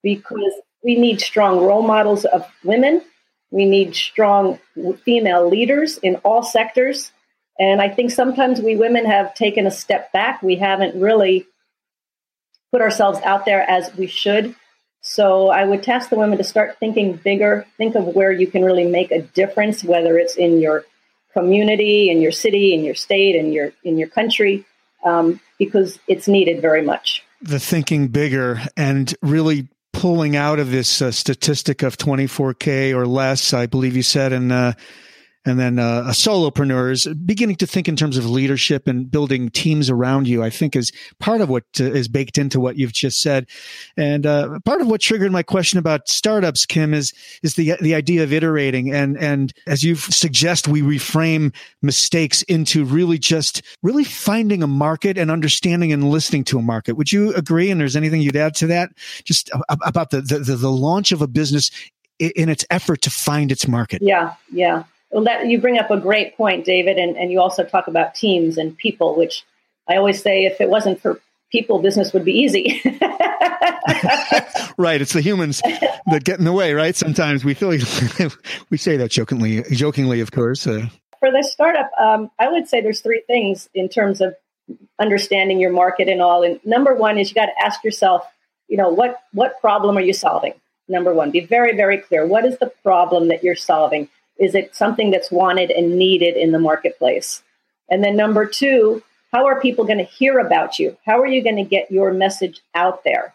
Because 0.02 0.52
we 0.84 0.96
need 0.96 1.20
strong 1.20 1.60
role 1.60 1.82
models 1.82 2.24
of 2.24 2.46
women 2.62 3.02
we 3.50 3.64
need 3.64 3.94
strong 3.94 4.58
female 5.04 5.48
leaders 5.48 5.98
in 5.98 6.16
all 6.16 6.42
sectors. 6.42 7.12
And 7.58 7.80
I 7.80 7.88
think 7.88 8.10
sometimes 8.10 8.60
we 8.60 8.76
women 8.76 9.06
have 9.06 9.34
taken 9.34 9.66
a 9.66 9.70
step 9.70 10.12
back. 10.12 10.42
We 10.42 10.56
haven't 10.56 11.00
really 11.00 11.46
put 12.72 12.82
ourselves 12.82 13.20
out 13.24 13.46
there 13.46 13.62
as 13.68 13.94
we 13.96 14.06
should. 14.06 14.54
So 15.00 15.48
I 15.48 15.64
would 15.64 15.82
task 15.82 16.10
the 16.10 16.16
women 16.16 16.36
to 16.38 16.44
start 16.44 16.78
thinking 16.80 17.14
bigger, 17.14 17.64
think 17.76 17.94
of 17.94 18.06
where 18.06 18.32
you 18.32 18.48
can 18.48 18.64
really 18.64 18.86
make 18.86 19.12
a 19.12 19.22
difference, 19.22 19.84
whether 19.84 20.18
it's 20.18 20.36
in 20.36 20.60
your 20.60 20.84
community, 21.32 22.10
in 22.10 22.20
your 22.20 22.32
city, 22.32 22.74
in 22.74 22.82
your 22.82 22.94
state, 22.94 23.36
in 23.36 23.52
your 23.52 23.72
in 23.84 23.98
your 23.98 24.08
country, 24.08 24.64
um, 25.04 25.40
because 25.58 25.98
it's 26.08 26.26
needed 26.26 26.60
very 26.60 26.82
much. 26.82 27.22
The 27.40 27.60
thinking 27.60 28.08
bigger 28.08 28.60
and 28.76 29.14
really 29.22 29.68
pulling 29.96 30.36
out 30.36 30.58
of 30.58 30.70
this 30.70 31.00
uh, 31.00 31.10
statistic 31.10 31.82
of 31.82 31.96
24k 31.96 32.94
or 32.94 33.06
less, 33.06 33.54
I 33.54 33.64
believe 33.64 33.96
you 33.96 34.02
said, 34.02 34.30
and 34.30 34.52
uh, 34.52 34.74
and 35.46 35.58
then 35.58 35.78
uh, 35.78 36.04
solopreneurs 36.08 37.06
beginning 37.24 37.56
to 37.56 37.66
think 37.66 37.88
in 37.88 37.96
terms 37.96 38.16
of 38.16 38.28
leadership 38.28 38.86
and 38.86 39.10
building 39.10 39.48
teams 39.50 39.88
around 39.88 40.28
you 40.28 40.42
i 40.42 40.50
think 40.50 40.76
is 40.76 40.92
part 41.20 41.40
of 41.40 41.48
what 41.48 41.64
uh, 41.80 41.84
is 41.84 42.08
baked 42.08 42.38
into 42.38 42.60
what 42.60 42.76
you've 42.76 42.92
just 42.92 43.20
said. 43.20 43.46
And 43.96 44.26
uh, 44.26 44.58
part 44.64 44.80
of 44.80 44.88
what 44.88 45.00
triggered 45.00 45.32
my 45.32 45.42
question 45.42 45.78
about 45.78 46.08
startups 46.08 46.66
kim 46.66 46.92
is 46.94 47.12
is 47.42 47.54
the 47.54 47.74
the 47.80 47.94
idea 47.94 48.22
of 48.22 48.32
iterating. 48.32 48.92
And 48.92 49.16
and 49.18 49.52
as 49.66 49.82
you 49.82 49.94
suggest 49.96 50.68
we 50.68 50.82
reframe 50.82 51.54
mistakes 51.82 52.42
into 52.42 52.84
really 52.84 53.18
just 53.18 53.62
really 53.82 54.04
finding 54.04 54.62
a 54.62 54.66
market 54.66 55.18
and 55.18 55.30
understanding 55.30 55.92
and 55.92 56.10
listening 56.10 56.44
to 56.44 56.58
a 56.58 56.62
market. 56.62 56.96
Would 56.96 57.12
you 57.12 57.34
agree? 57.34 57.70
And 57.70 57.80
there's 57.80 57.96
anything 57.96 58.20
you'd 58.20 58.36
add 58.36 58.54
to 58.56 58.66
that? 58.68 58.90
Just 59.24 59.50
about 59.68 60.10
the 60.10 60.20
the, 60.20 60.38
the 60.38 60.70
launch 60.70 61.12
of 61.12 61.22
a 61.22 61.28
business 61.28 61.70
in 62.18 62.48
its 62.48 62.64
effort 62.70 63.02
to 63.02 63.10
find 63.10 63.52
its 63.52 63.68
market. 63.68 64.02
Yeah 64.02 64.34
yeah 64.52 64.84
well, 65.16 65.24
that, 65.24 65.46
you 65.46 65.58
bring 65.58 65.78
up 65.78 65.90
a 65.90 65.96
great 65.96 66.36
point, 66.36 66.66
David, 66.66 66.98
and, 66.98 67.16
and 67.16 67.32
you 67.32 67.40
also 67.40 67.64
talk 67.64 67.86
about 67.86 68.14
teams 68.14 68.58
and 68.58 68.76
people, 68.76 69.16
which 69.16 69.46
I 69.88 69.96
always 69.96 70.20
say 70.20 70.44
if 70.44 70.60
it 70.60 70.68
wasn't 70.68 71.00
for 71.00 71.18
people, 71.50 71.78
business 71.78 72.12
would 72.12 72.22
be 72.22 72.34
easy. 72.34 72.82
right. 74.76 75.00
It's 75.00 75.14
the 75.14 75.22
humans 75.22 75.62
that 75.62 76.24
get 76.24 76.38
in 76.38 76.44
the 76.44 76.52
way, 76.52 76.74
right? 76.74 76.94
Sometimes 76.94 77.46
we 77.46 77.54
feel 77.54 77.70
like 77.70 77.80
we 78.70 78.76
say 78.76 78.98
that 78.98 79.10
jokingly, 79.10 79.62
jokingly, 79.70 80.20
of 80.20 80.32
course. 80.32 80.66
Uh, 80.66 80.88
for 81.18 81.30
the 81.30 81.42
startup, 81.42 81.90
um, 81.98 82.30
I 82.38 82.50
would 82.50 82.68
say 82.68 82.82
there's 82.82 83.00
three 83.00 83.22
things 83.26 83.70
in 83.72 83.88
terms 83.88 84.20
of 84.20 84.36
understanding 84.98 85.58
your 85.58 85.72
market 85.72 86.10
and 86.10 86.20
all. 86.20 86.42
And 86.42 86.60
number 86.62 86.94
one 86.94 87.16
is 87.16 87.30
you 87.30 87.34
got 87.34 87.46
to 87.46 87.64
ask 87.64 87.82
yourself, 87.82 88.26
you 88.68 88.76
know, 88.76 88.90
what 88.90 89.22
what 89.32 89.58
problem 89.62 89.96
are 89.96 90.02
you 90.02 90.12
solving? 90.12 90.52
Number 90.88 91.14
one, 91.14 91.30
be 91.30 91.40
very 91.40 91.74
very 91.74 91.96
clear. 91.96 92.26
What 92.26 92.44
is 92.44 92.58
the 92.58 92.70
problem 92.82 93.28
that 93.28 93.42
you're 93.42 93.56
solving? 93.56 94.10
Is 94.38 94.54
it 94.54 94.74
something 94.74 95.10
that's 95.10 95.30
wanted 95.30 95.70
and 95.70 95.98
needed 95.98 96.36
in 96.36 96.52
the 96.52 96.58
marketplace? 96.58 97.42
And 97.88 98.04
then 98.04 98.16
number 98.16 98.46
two, 98.46 99.02
how 99.32 99.46
are 99.46 99.60
people 99.60 99.84
going 99.84 99.98
to 99.98 100.04
hear 100.04 100.38
about 100.38 100.78
you? 100.78 100.96
How 101.04 101.20
are 101.20 101.26
you 101.26 101.42
going 101.42 101.56
to 101.56 101.62
get 101.62 101.90
your 101.90 102.12
message 102.12 102.60
out 102.74 103.04
there? 103.04 103.34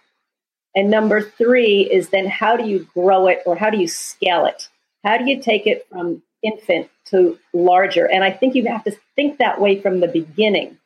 And 0.76 0.90
number 0.90 1.22
three 1.22 1.82
is 1.82 2.10
then 2.10 2.28
how 2.28 2.56
do 2.56 2.68
you 2.68 2.88
grow 2.94 3.28
it 3.28 3.42
or 3.46 3.56
how 3.56 3.70
do 3.70 3.78
you 3.78 3.88
scale 3.88 4.46
it? 4.46 4.70
How 5.04 5.18
do 5.18 5.30
you 5.30 5.42
take 5.42 5.68
it 5.68 5.86
from 5.90 6.22
infant 6.44 6.90
to 7.06 7.38
larger? 7.54 8.06
And 8.06 8.24
I 8.24 8.32
think 8.32 8.56
you 8.56 8.66
have 8.68 8.84
to 8.86 8.96
think 9.16 9.38
that 9.38 9.60
way 9.60 9.82
from 9.82 10.00
the 10.00 10.08
beginning 10.08 10.78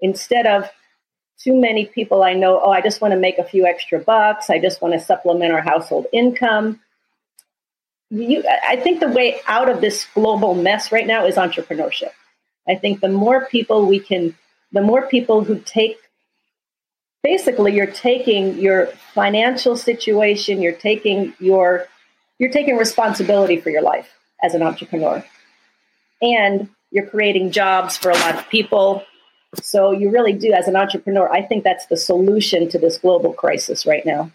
instead 0.00 0.46
of 0.46 0.70
too 1.42 1.54
many 1.54 1.86
people 1.86 2.22
I 2.22 2.34
know, 2.34 2.60
oh, 2.62 2.70
I 2.70 2.80
just 2.80 3.00
want 3.00 3.12
to 3.12 3.18
make 3.18 3.38
a 3.38 3.44
few 3.44 3.66
extra 3.66 3.98
bucks. 3.98 4.48
I 4.48 4.58
just 4.58 4.80
want 4.80 4.94
to 4.94 5.00
supplement 5.00 5.52
our 5.52 5.60
household 5.60 6.06
income 6.12 6.80
you, 8.12 8.44
I 8.68 8.76
think 8.76 9.00
the 9.00 9.08
way 9.08 9.40
out 9.46 9.70
of 9.70 9.80
this 9.80 10.06
global 10.14 10.54
mess 10.54 10.92
right 10.92 11.06
now 11.06 11.24
is 11.24 11.36
entrepreneurship. 11.36 12.10
I 12.68 12.74
think 12.74 13.00
the 13.00 13.08
more 13.08 13.46
people 13.46 13.86
we 13.86 13.98
can, 13.98 14.36
the 14.70 14.82
more 14.82 15.06
people 15.08 15.44
who 15.44 15.58
take, 15.60 15.96
basically, 17.22 17.74
you're 17.74 17.86
taking 17.86 18.58
your 18.58 18.86
financial 19.14 19.76
situation, 19.76 20.60
you're 20.60 20.72
taking 20.72 21.32
your, 21.38 21.86
you're 22.38 22.52
taking 22.52 22.76
responsibility 22.76 23.58
for 23.60 23.70
your 23.70 23.82
life 23.82 24.08
as 24.42 24.54
an 24.54 24.62
entrepreneur, 24.62 25.24
and 26.20 26.68
you're 26.90 27.06
creating 27.06 27.50
jobs 27.50 27.96
for 27.96 28.10
a 28.10 28.14
lot 28.14 28.36
of 28.36 28.48
people. 28.48 29.04
So 29.62 29.92
you 29.92 30.10
really 30.10 30.34
do, 30.34 30.52
as 30.52 30.68
an 30.68 30.76
entrepreneur, 30.76 31.32
I 31.32 31.42
think 31.42 31.64
that's 31.64 31.86
the 31.86 31.96
solution 31.96 32.68
to 32.68 32.78
this 32.78 32.98
global 32.98 33.32
crisis 33.32 33.86
right 33.86 34.04
now. 34.04 34.30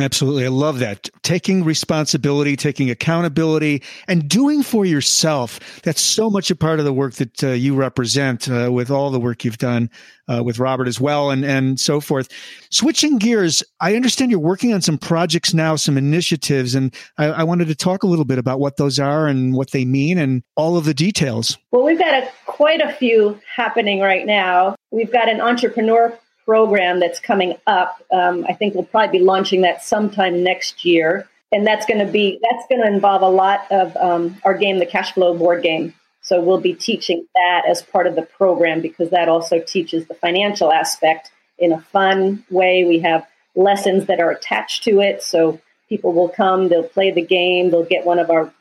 Absolutely. 0.00 0.44
I 0.44 0.48
love 0.48 0.80
that. 0.80 1.08
Taking 1.22 1.62
responsibility, 1.62 2.56
taking 2.56 2.90
accountability, 2.90 3.80
and 4.08 4.28
doing 4.28 4.64
for 4.64 4.84
yourself. 4.84 5.60
That's 5.82 6.00
so 6.00 6.28
much 6.30 6.50
a 6.50 6.56
part 6.56 6.80
of 6.80 6.84
the 6.84 6.92
work 6.92 7.14
that 7.14 7.44
uh, 7.44 7.48
you 7.50 7.76
represent 7.76 8.50
uh, 8.50 8.70
with 8.72 8.90
all 8.90 9.10
the 9.10 9.20
work 9.20 9.44
you've 9.44 9.58
done 9.58 9.88
uh, 10.28 10.42
with 10.42 10.58
Robert 10.58 10.88
as 10.88 11.00
well, 11.00 11.30
and, 11.30 11.44
and 11.44 11.78
so 11.78 12.00
forth. 12.00 12.28
Switching 12.70 13.18
gears, 13.18 13.62
I 13.80 13.94
understand 13.94 14.32
you're 14.32 14.40
working 14.40 14.74
on 14.74 14.82
some 14.82 14.98
projects 14.98 15.54
now, 15.54 15.76
some 15.76 15.96
initiatives, 15.96 16.74
and 16.74 16.92
I, 17.16 17.26
I 17.26 17.42
wanted 17.44 17.68
to 17.68 17.76
talk 17.76 18.02
a 18.02 18.08
little 18.08 18.24
bit 18.24 18.38
about 18.38 18.58
what 18.58 18.76
those 18.76 18.98
are 18.98 19.28
and 19.28 19.54
what 19.54 19.70
they 19.70 19.84
mean 19.84 20.18
and 20.18 20.42
all 20.56 20.76
of 20.76 20.86
the 20.86 20.94
details. 20.94 21.56
Well, 21.70 21.84
we've 21.84 21.98
got 21.98 22.14
a, 22.14 22.28
quite 22.46 22.80
a 22.80 22.92
few 22.92 23.40
happening 23.54 24.00
right 24.00 24.26
now. 24.26 24.74
We've 24.90 25.12
got 25.12 25.28
an 25.28 25.40
entrepreneur 25.40 26.18
program 26.44 27.00
that's 27.00 27.20
coming 27.20 27.56
up. 27.66 28.02
Um, 28.12 28.44
I 28.48 28.52
think 28.52 28.74
we'll 28.74 28.84
probably 28.84 29.18
be 29.18 29.24
launching 29.24 29.62
that 29.62 29.82
sometime 29.82 30.42
next 30.42 30.84
year, 30.84 31.28
and 31.52 31.66
that's 31.66 31.86
going 31.86 32.04
to 32.04 32.10
be 32.10 32.38
that's 32.42 32.66
going 32.68 32.82
to 32.82 32.88
involve 32.88 33.22
a 33.22 33.28
lot 33.28 33.66
of 33.70 33.96
um, 33.96 34.36
our 34.44 34.54
game, 34.54 34.78
the 34.78 34.86
cash 34.86 35.12
flow 35.12 35.36
board 35.36 35.62
game. 35.62 35.94
So 36.20 36.40
we'll 36.40 36.60
be 36.60 36.74
teaching 36.74 37.26
that 37.34 37.62
as 37.68 37.82
part 37.82 38.06
of 38.06 38.14
the 38.14 38.22
program 38.22 38.80
because 38.80 39.10
that 39.10 39.28
also 39.28 39.60
teaches 39.60 40.06
the 40.06 40.14
financial 40.14 40.72
aspect 40.72 41.30
in 41.58 41.70
a 41.72 41.80
fun 41.80 42.44
way. 42.50 42.84
We 42.84 43.00
have 43.00 43.26
lessons 43.54 44.06
that 44.06 44.20
are 44.20 44.30
attached 44.30 44.84
to 44.84 45.00
it, 45.00 45.22
so 45.22 45.60
people 45.88 46.12
will 46.12 46.30
come, 46.30 46.68
they'll 46.68 46.82
play 46.88 47.10
the 47.10 47.22
game, 47.22 47.70
they'll 47.70 47.84
get 47.84 48.06
one 48.06 48.18
of 48.18 48.30
our 48.30 48.52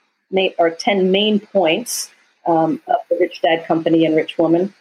our 0.60 0.72
ten 0.72 1.12
main 1.12 1.40
points 1.40 2.10
um, 2.48 2.82
of 2.88 2.98
the 3.10 3.18
Rich 3.20 3.42
Dad 3.42 3.66
Company 3.66 4.06
and 4.06 4.16
Rich 4.16 4.38
Woman. 4.38 4.74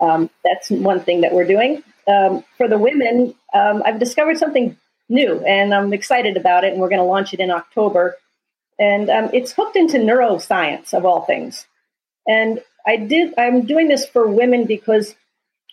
Um, 0.00 0.30
that's 0.44 0.70
one 0.70 1.00
thing 1.00 1.20
that 1.22 1.32
we're 1.32 1.46
doing 1.46 1.82
um, 2.06 2.44
for 2.56 2.68
the 2.68 2.78
women, 2.78 3.34
um, 3.54 3.82
I've 3.84 3.98
discovered 3.98 4.38
something 4.38 4.76
new 5.08 5.44
and 5.44 5.74
I'm 5.74 5.92
excited 5.92 6.36
about 6.36 6.64
it. 6.64 6.72
And 6.72 6.80
we're 6.80 6.88
going 6.88 7.00
to 7.00 7.04
launch 7.04 7.34
it 7.34 7.40
in 7.40 7.50
October. 7.50 8.16
And 8.78 9.10
um, 9.10 9.30
it's 9.32 9.52
hooked 9.52 9.76
into 9.76 9.98
neuroscience 9.98 10.94
of 10.94 11.04
all 11.04 11.22
things. 11.22 11.66
And 12.26 12.62
I 12.86 12.96
did, 12.96 13.34
I'm 13.36 13.66
doing 13.66 13.88
this 13.88 14.06
for 14.06 14.28
women 14.28 14.64
because 14.64 15.14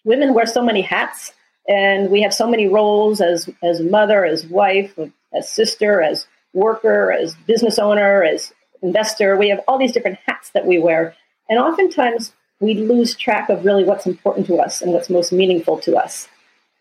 women 0.03 0.33
wear 0.33 0.45
so 0.45 0.63
many 0.63 0.81
hats 0.81 1.33
and 1.69 2.09
we 2.09 2.21
have 2.21 2.33
so 2.33 2.49
many 2.49 2.67
roles 2.67 3.21
as, 3.21 3.49
as 3.61 3.79
mother, 3.81 4.25
as 4.25 4.45
wife, 4.47 4.97
as 5.33 5.49
sister, 5.49 6.01
as 6.01 6.27
worker, 6.53 7.11
as 7.11 7.35
business 7.45 7.77
owner, 7.77 8.23
as 8.23 8.53
investor. 8.81 9.37
We 9.37 9.49
have 9.49 9.61
all 9.67 9.77
these 9.77 9.91
different 9.91 10.19
hats 10.25 10.49
that 10.51 10.65
we 10.65 10.79
wear. 10.79 11.15
And 11.49 11.59
oftentimes 11.59 12.33
we 12.59 12.75
lose 12.75 13.15
track 13.15 13.49
of 13.49 13.65
really 13.65 13.83
what's 13.83 14.05
important 14.05 14.47
to 14.47 14.57
us 14.57 14.81
and 14.81 14.91
what's 14.93 15.09
most 15.09 15.31
meaningful 15.31 15.79
to 15.79 15.95
us. 15.95 16.27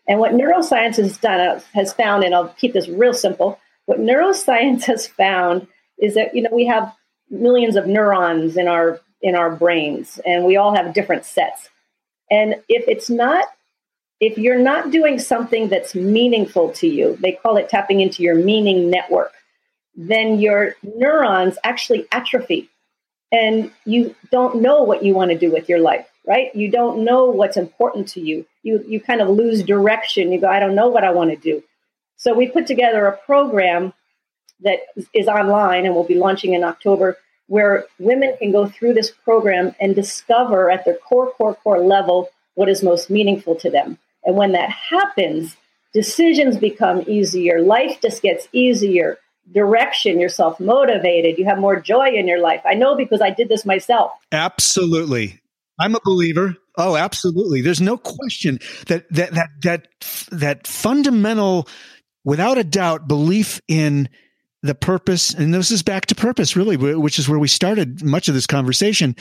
And 0.07 0.19
what 0.19 0.31
neuroscience 0.31 0.95
has 0.97 1.17
done 1.17 1.39
uh, 1.39 1.59
has 1.73 1.93
found, 1.93 2.23
and 2.23 2.33
I'll 2.33 2.49
keep 2.59 2.73
this 2.73 2.87
real 2.87 3.13
simple. 3.13 3.59
What 3.85 3.99
neuroscience 3.99 4.83
has 4.85 5.07
found 5.07 5.67
is 5.99 6.15
that 6.15 6.35
you 6.35 6.43
know 6.43 6.49
we 6.51 6.65
have 6.65 6.93
millions 7.29 7.75
of 7.75 7.87
neurons 7.87 8.57
in 8.57 8.67
our 8.67 8.99
in 9.21 9.35
our 9.35 9.53
brains, 9.55 10.19
and 10.25 10.45
we 10.45 10.57
all 10.57 10.75
have 10.75 10.93
different 10.93 11.25
sets. 11.25 11.69
And 12.29 12.55
if 12.69 12.87
it's 12.87 13.09
not, 13.09 13.45
if 14.19 14.37
you're 14.37 14.59
not 14.59 14.91
doing 14.91 15.19
something 15.19 15.69
that's 15.69 15.95
meaningful 15.95 16.71
to 16.73 16.87
you, 16.87 17.17
they 17.21 17.33
call 17.33 17.57
it 17.57 17.69
tapping 17.69 18.01
into 18.01 18.23
your 18.23 18.35
meaning 18.35 18.89
network. 18.89 19.33
Then 19.95 20.39
your 20.39 20.75
neurons 20.83 21.57
actually 21.63 22.05
atrophy 22.11 22.69
and 23.31 23.71
you 23.85 24.15
don't 24.31 24.61
know 24.61 24.83
what 24.83 25.03
you 25.03 25.13
want 25.13 25.31
to 25.31 25.37
do 25.37 25.51
with 25.51 25.67
your 25.69 25.79
life 25.79 26.07
right? 26.27 26.53
You 26.53 26.69
don't 26.69 27.05
know 27.05 27.25
what's 27.25 27.57
important 27.57 28.09
to 28.09 28.21
you. 28.21 28.45
You 28.61 28.83
you 28.87 28.99
kind 28.99 29.21
of 29.21 29.29
lose 29.29 29.63
direction. 29.63 30.31
You 30.31 30.39
go 30.41 30.47
i 30.47 30.59
don't 30.59 30.75
know 30.75 30.89
what 30.89 31.03
i 31.03 31.11
want 31.11 31.31
to 31.31 31.37
do. 31.37 31.63
So 32.17 32.33
we 32.33 32.47
put 32.47 32.67
together 32.67 33.07
a 33.07 33.17
program 33.17 33.93
that 34.61 34.79
is 35.13 35.27
online 35.27 35.85
and 35.85 35.95
we'll 35.95 36.03
be 36.03 36.15
launching 36.15 36.53
in 36.53 36.63
october 36.63 37.17
where 37.47 37.85
women 37.99 38.35
can 38.39 38.51
go 38.51 38.67
through 38.67 38.93
this 38.93 39.09
program 39.09 39.73
and 39.79 39.95
discover 39.95 40.69
at 40.69 40.83
their 40.83 40.97
core 40.97 41.31
core 41.31 41.55
core 41.55 41.79
level 41.79 42.29
what 42.55 42.67
is 42.67 42.83
most 42.83 43.09
meaningful 43.09 43.55
to 43.55 43.69
them. 43.69 43.97
And 44.25 44.35
when 44.35 44.51
that 44.51 44.69
happens 44.69 45.55
decisions 45.93 46.57
become 46.57 47.03
easier. 47.07 47.61
Life 47.61 48.01
just 48.01 48.21
gets 48.21 48.49
easier 48.51 49.17
direction, 49.51 50.19
you're 50.19 50.29
self 50.29 50.59
motivated, 50.59 51.37
you 51.37 51.45
have 51.45 51.59
more 51.59 51.79
joy 51.79 52.07
in 52.09 52.27
your 52.27 52.39
life. 52.39 52.61
I 52.65 52.73
know 52.73 52.95
because 52.95 53.21
I 53.21 53.29
did 53.29 53.49
this 53.49 53.65
myself. 53.65 54.11
Absolutely. 54.31 55.39
I'm 55.79 55.95
a 55.95 55.99
believer. 56.03 56.55
Oh, 56.77 56.95
absolutely. 56.95 57.61
There's 57.61 57.81
no 57.81 57.97
question 57.97 58.59
that 58.87 59.11
that 59.11 59.33
that 59.33 59.49
that 59.61 59.87
that 60.31 60.67
fundamental 60.67 61.67
without 62.23 62.57
a 62.57 62.63
doubt 62.63 63.07
belief 63.07 63.61
in 63.67 64.09
the 64.63 64.75
purpose 64.75 65.33
and 65.33 65.53
this 65.53 65.71
is 65.71 65.83
back 65.83 66.07
to 66.07 66.15
purpose 66.15 66.55
really 66.55 66.75
which 66.77 67.19
is 67.19 67.29
where 67.29 67.37
we 67.37 67.47
started 67.47 68.03
much 68.03 68.27
of 68.27 68.33
this 68.33 68.47
conversation 68.47 69.15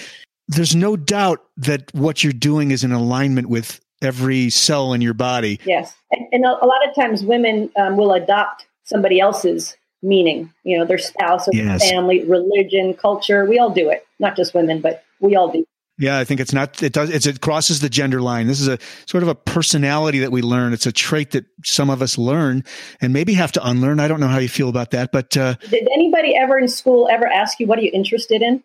there's 0.48 0.74
no 0.74 0.96
doubt 0.96 1.44
that 1.58 1.92
what 1.94 2.24
you're 2.24 2.32
doing 2.32 2.70
is 2.70 2.82
in 2.82 2.90
alignment 2.90 3.48
with 3.48 3.78
every 4.02 4.48
cell 4.48 4.94
in 4.94 5.02
your 5.02 5.14
body 5.14 5.60
yes 5.64 5.94
and, 6.10 6.26
and 6.32 6.44
a, 6.44 6.48
a, 6.48 6.66
lot 6.66 6.88
of 6.88 6.94
times 6.94 7.22
women 7.22 7.70
um, 7.76 7.98
will 7.98 8.14
adopt 8.14 8.66
somebody 8.84 9.20
else's 9.20 9.76
meaning, 10.02 10.52
you 10.64 10.78
know, 10.78 10.84
their 10.84 10.98
spouse, 10.98 11.48
yes. 11.52 11.88
family, 11.90 12.24
religion, 12.24 12.94
culture. 12.94 13.44
We 13.44 13.58
all 13.58 13.70
do 13.70 13.88
it, 13.90 14.06
not 14.18 14.36
just 14.36 14.54
women, 14.54 14.80
but 14.80 15.04
we 15.20 15.36
all 15.36 15.50
do. 15.50 15.64
Yeah, 15.98 16.18
I 16.18 16.24
think 16.24 16.40
it's 16.40 16.52
not. 16.52 16.82
It 16.82 16.92
does. 16.92 17.08
It's, 17.08 17.24
it 17.24 17.40
crosses 17.40 17.80
the 17.80 17.88
gender 17.88 18.20
line. 18.20 18.46
This 18.46 18.60
is 18.60 18.68
a 18.68 18.78
sort 19.06 19.22
of 19.22 19.30
a 19.30 19.34
personality 19.34 20.18
that 20.18 20.30
we 20.30 20.42
learn. 20.42 20.74
It's 20.74 20.84
a 20.84 20.92
trait 20.92 21.30
that 21.30 21.46
some 21.64 21.88
of 21.88 22.02
us 22.02 22.18
learn 22.18 22.64
and 23.00 23.14
maybe 23.14 23.32
have 23.32 23.50
to 23.52 23.66
unlearn. 23.66 23.98
I 23.98 24.06
don't 24.06 24.20
know 24.20 24.28
how 24.28 24.38
you 24.38 24.48
feel 24.48 24.68
about 24.68 24.90
that, 24.90 25.10
but 25.10 25.34
uh, 25.38 25.54
Did 25.70 25.88
anybody 25.94 26.36
ever 26.36 26.58
in 26.58 26.68
school 26.68 27.08
ever 27.10 27.26
ask 27.26 27.58
you 27.58 27.66
what 27.66 27.78
are 27.78 27.82
you 27.82 27.90
interested 27.94 28.42
in? 28.42 28.62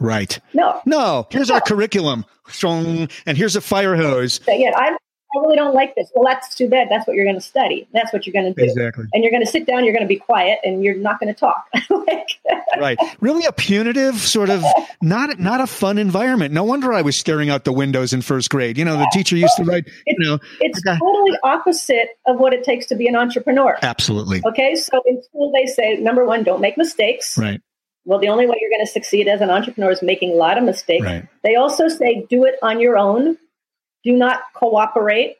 right. 0.00 0.38
No. 0.52 0.80
No, 0.84 1.28
here's 1.30 1.50
our 1.50 1.60
curriculum, 1.60 2.24
Strong, 2.48 3.08
and 3.26 3.38
here's 3.38 3.54
a 3.54 3.60
fire 3.60 3.94
hose. 3.94 4.40
Yeah, 4.48 4.72
I, 4.74 4.96
I 5.34 5.40
really 5.40 5.56
don't 5.56 5.74
like 5.74 5.94
this. 5.94 6.10
Well, 6.14 6.24
that's 6.24 6.54
too 6.54 6.68
bad. 6.68 6.88
That's 6.90 7.06
what 7.06 7.16
you're 7.16 7.24
going 7.24 7.36
to 7.36 7.40
study. 7.40 7.88
That's 7.92 8.12
what 8.12 8.26
you're 8.26 8.32
going 8.32 8.52
to 8.54 8.60
do. 8.60 8.70
Exactly. 8.70 9.06
And 9.12 9.22
you're 9.22 9.30
going 9.30 9.44
to 9.44 9.50
sit 9.50 9.66
down. 9.66 9.84
You're 9.84 9.94
going 9.94 10.04
to 10.04 10.08
be 10.08 10.18
quiet, 10.18 10.58
and 10.64 10.84
you're 10.84 10.94
not 10.94 11.20
going 11.20 11.32
to 11.32 11.38
talk. 11.38 11.66
like, 11.90 12.38
Right. 12.78 12.98
Really 13.20 13.44
a 13.44 13.52
punitive 13.52 14.16
sort 14.16 14.50
of 14.50 14.64
not 15.00 15.38
not 15.38 15.60
a 15.60 15.66
fun 15.66 15.98
environment. 15.98 16.52
No 16.52 16.64
wonder 16.64 16.92
I 16.92 17.02
was 17.02 17.16
staring 17.16 17.50
out 17.50 17.64
the 17.64 17.72
windows 17.72 18.12
in 18.12 18.22
first 18.22 18.50
grade. 18.50 18.78
You 18.78 18.84
know, 18.84 18.96
the 18.96 19.08
teacher 19.12 19.36
used 19.36 19.56
to 19.56 19.64
write, 19.64 19.86
you 20.06 20.16
know, 20.18 20.38
it's 20.60 20.82
totally 20.82 21.38
opposite 21.42 22.08
of 22.26 22.38
what 22.38 22.52
it 22.52 22.64
takes 22.64 22.86
to 22.86 22.94
be 22.94 23.06
an 23.06 23.16
entrepreneur. 23.16 23.78
absolutely. 23.82 24.42
Okay, 24.44 24.74
so 24.74 25.02
in 25.06 25.22
school 25.22 25.52
they 25.52 25.66
say 25.66 25.96
number 25.96 26.24
one, 26.24 26.42
don't 26.42 26.60
make 26.60 26.76
mistakes. 26.76 27.36
Right. 27.38 27.60
Well, 28.04 28.18
the 28.18 28.28
only 28.28 28.46
way 28.46 28.56
you're 28.60 28.70
going 28.70 28.84
to 28.84 28.90
succeed 28.92 29.28
as 29.28 29.40
an 29.40 29.50
entrepreneur 29.50 29.92
is 29.92 30.02
making 30.02 30.32
a 30.32 30.34
lot 30.34 30.58
of 30.58 30.64
mistakes. 30.64 31.04
Right. 31.04 31.28
They 31.44 31.54
also 31.54 31.86
say 31.88 32.26
do 32.28 32.44
it 32.44 32.56
on 32.62 32.80
your 32.80 32.98
own. 32.98 33.38
Do 34.04 34.12
not 34.12 34.40
cooperate. 34.54 35.36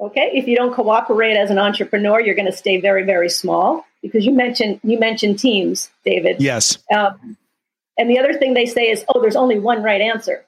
Okay, 0.00 0.30
if 0.34 0.48
you 0.48 0.56
don't 0.56 0.74
cooperate 0.74 1.36
as 1.36 1.50
an 1.50 1.58
entrepreneur, 1.58 2.20
you're 2.20 2.34
going 2.34 2.50
to 2.50 2.56
stay 2.56 2.80
very, 2.80 3.04
very 3.04 3.28
small 3.28 3.84
because 4.02 4.26
you 4.26 4.32
mentioned 4.32 4.80
you 4.82 4.98
mentioned 4.98 5.38
teams, 5.38 5.90
David. 6.04 6.40
Yes. 6.40 6.78
Um, 6.94 7.36
and 7.96 8.10
the 8.10 8.18
other 8.18 8.34
thing 8.34 8.54
they 8.54 8.66
say 8.66 8.90
is, 8.90 9.04
oh, 9.08 9.20
there's 9.20 9.36
only 9.36 9.58
one 9.58 9.82
right 9.82 10.00
answer. 10.00 10.44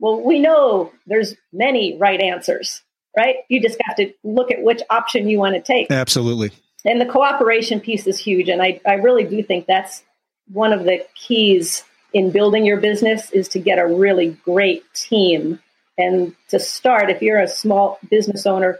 Well, 0.00 0.20
we 0.20 0.40
know 0.40 0.90
there's 1.06 1.36
many 1.52 1.96
right 1.96 2.20
answers, 2.20 2.82
right? 3.16 3.36
You 3.48 3.62
just 3.62 3.78
have 3.84 3.96
to 3.96 4.12
look 4.24 4.50
at 4.50 4.62
which 4.62 4.82
option 4.90 5.28
you 5.28 5.38
want 5.38 5.54
to 5.54 5.60
take. 5.60 5.90
Absolutely. 5.90 6.50
And 6.84 7.00
the 7.00 7.06
cooperation 7.06 7.78
piece 7.78 8.06
is 8.06 8.18
huge. 8.18 8.48
And 8.48 8.60
I, 8.60 8.80
I 8.84 8.94
really 8.94 9.24
do 9.24 9.42
think 9.42 9.66
that's 9.66 10.02
one 10.50 10.72
of 10.72 10.84
the 10.84 11.06
keys 11.14 11.84
in 12.12 12.30
building 12.30 12.66
your 12.66 12.80
business 12.80 13.30
is 13.30 13.48
to 13.48 13.60
get 13.60 13.78
a 13.78 13.86
really 13.86 14.30
great 14.44 14.82
team. 14.92 15.60
And 15.98 16.34
to 16.48 16.58
start, 16.58 17.10
if 17.10 17.22
you're 17.22 17.40
a 17.40 17.48
small 17.48 17.98
business 18.10 18.46
owner, 18.46 18.78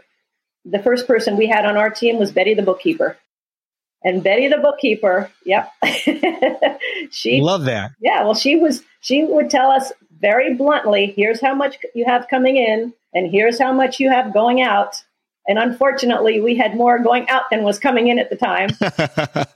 the 0.65 0.79
first 0.79 1.07
person 1.07 1.37
we 1.37 1.47
had 1.47 1.65
on 1.65 1.77
our 1.77 1.89
team 1.89 2.17
was 2.17 2.31
Betty 2.31 2.53
the 2.53 2.61
bookkeeper. 2.61 3.17
And 4.03 4.23
Betty 4.23 4.47
the 4.49 4.57
bookkeeper, 4.57 5.31
yep. 5.45 5.71
she 7.11 7.41
Love 7.41 7.65
that. 7.65 7.91
yeah, 8.01 8.23
well, 8.23 8.35
she 8.35 8.57
was. 8.57 8.83
She 8.99 9.23
would 9.23 9.49
tell 9.49 9.71
us 9.71 9.93
very 10.19 10.55
bluntly, 10.55 11.13
"Here's 11.15 11.39
how 11.39 11.55
much 11.55 11.77
you 11.95 12.03
have 12.05 12.27
coming 12.29 12.57
in, 12.57 12.93
and 13.13 13.31
here's 13.31 13.57
how 13.59 13.71
much 13.71 14.01
you 14.01 14.09
have 14.09 14.33
going 14.33 14.61
out." 14.61 15.01
And 15.47 15.57
unfortunately, 15.57 16.41
we 16.41 16.55
had 16.55 16.75
more 16.75 16.99
going 16.99 17.29
out 17.29 17.43
than 17.49 17.63
was 17.63 17.79
coming 17.79 18.07
in 18.07 18.19
at 18.19 18.29
the 18.29 18.35
time. 18.35 18.69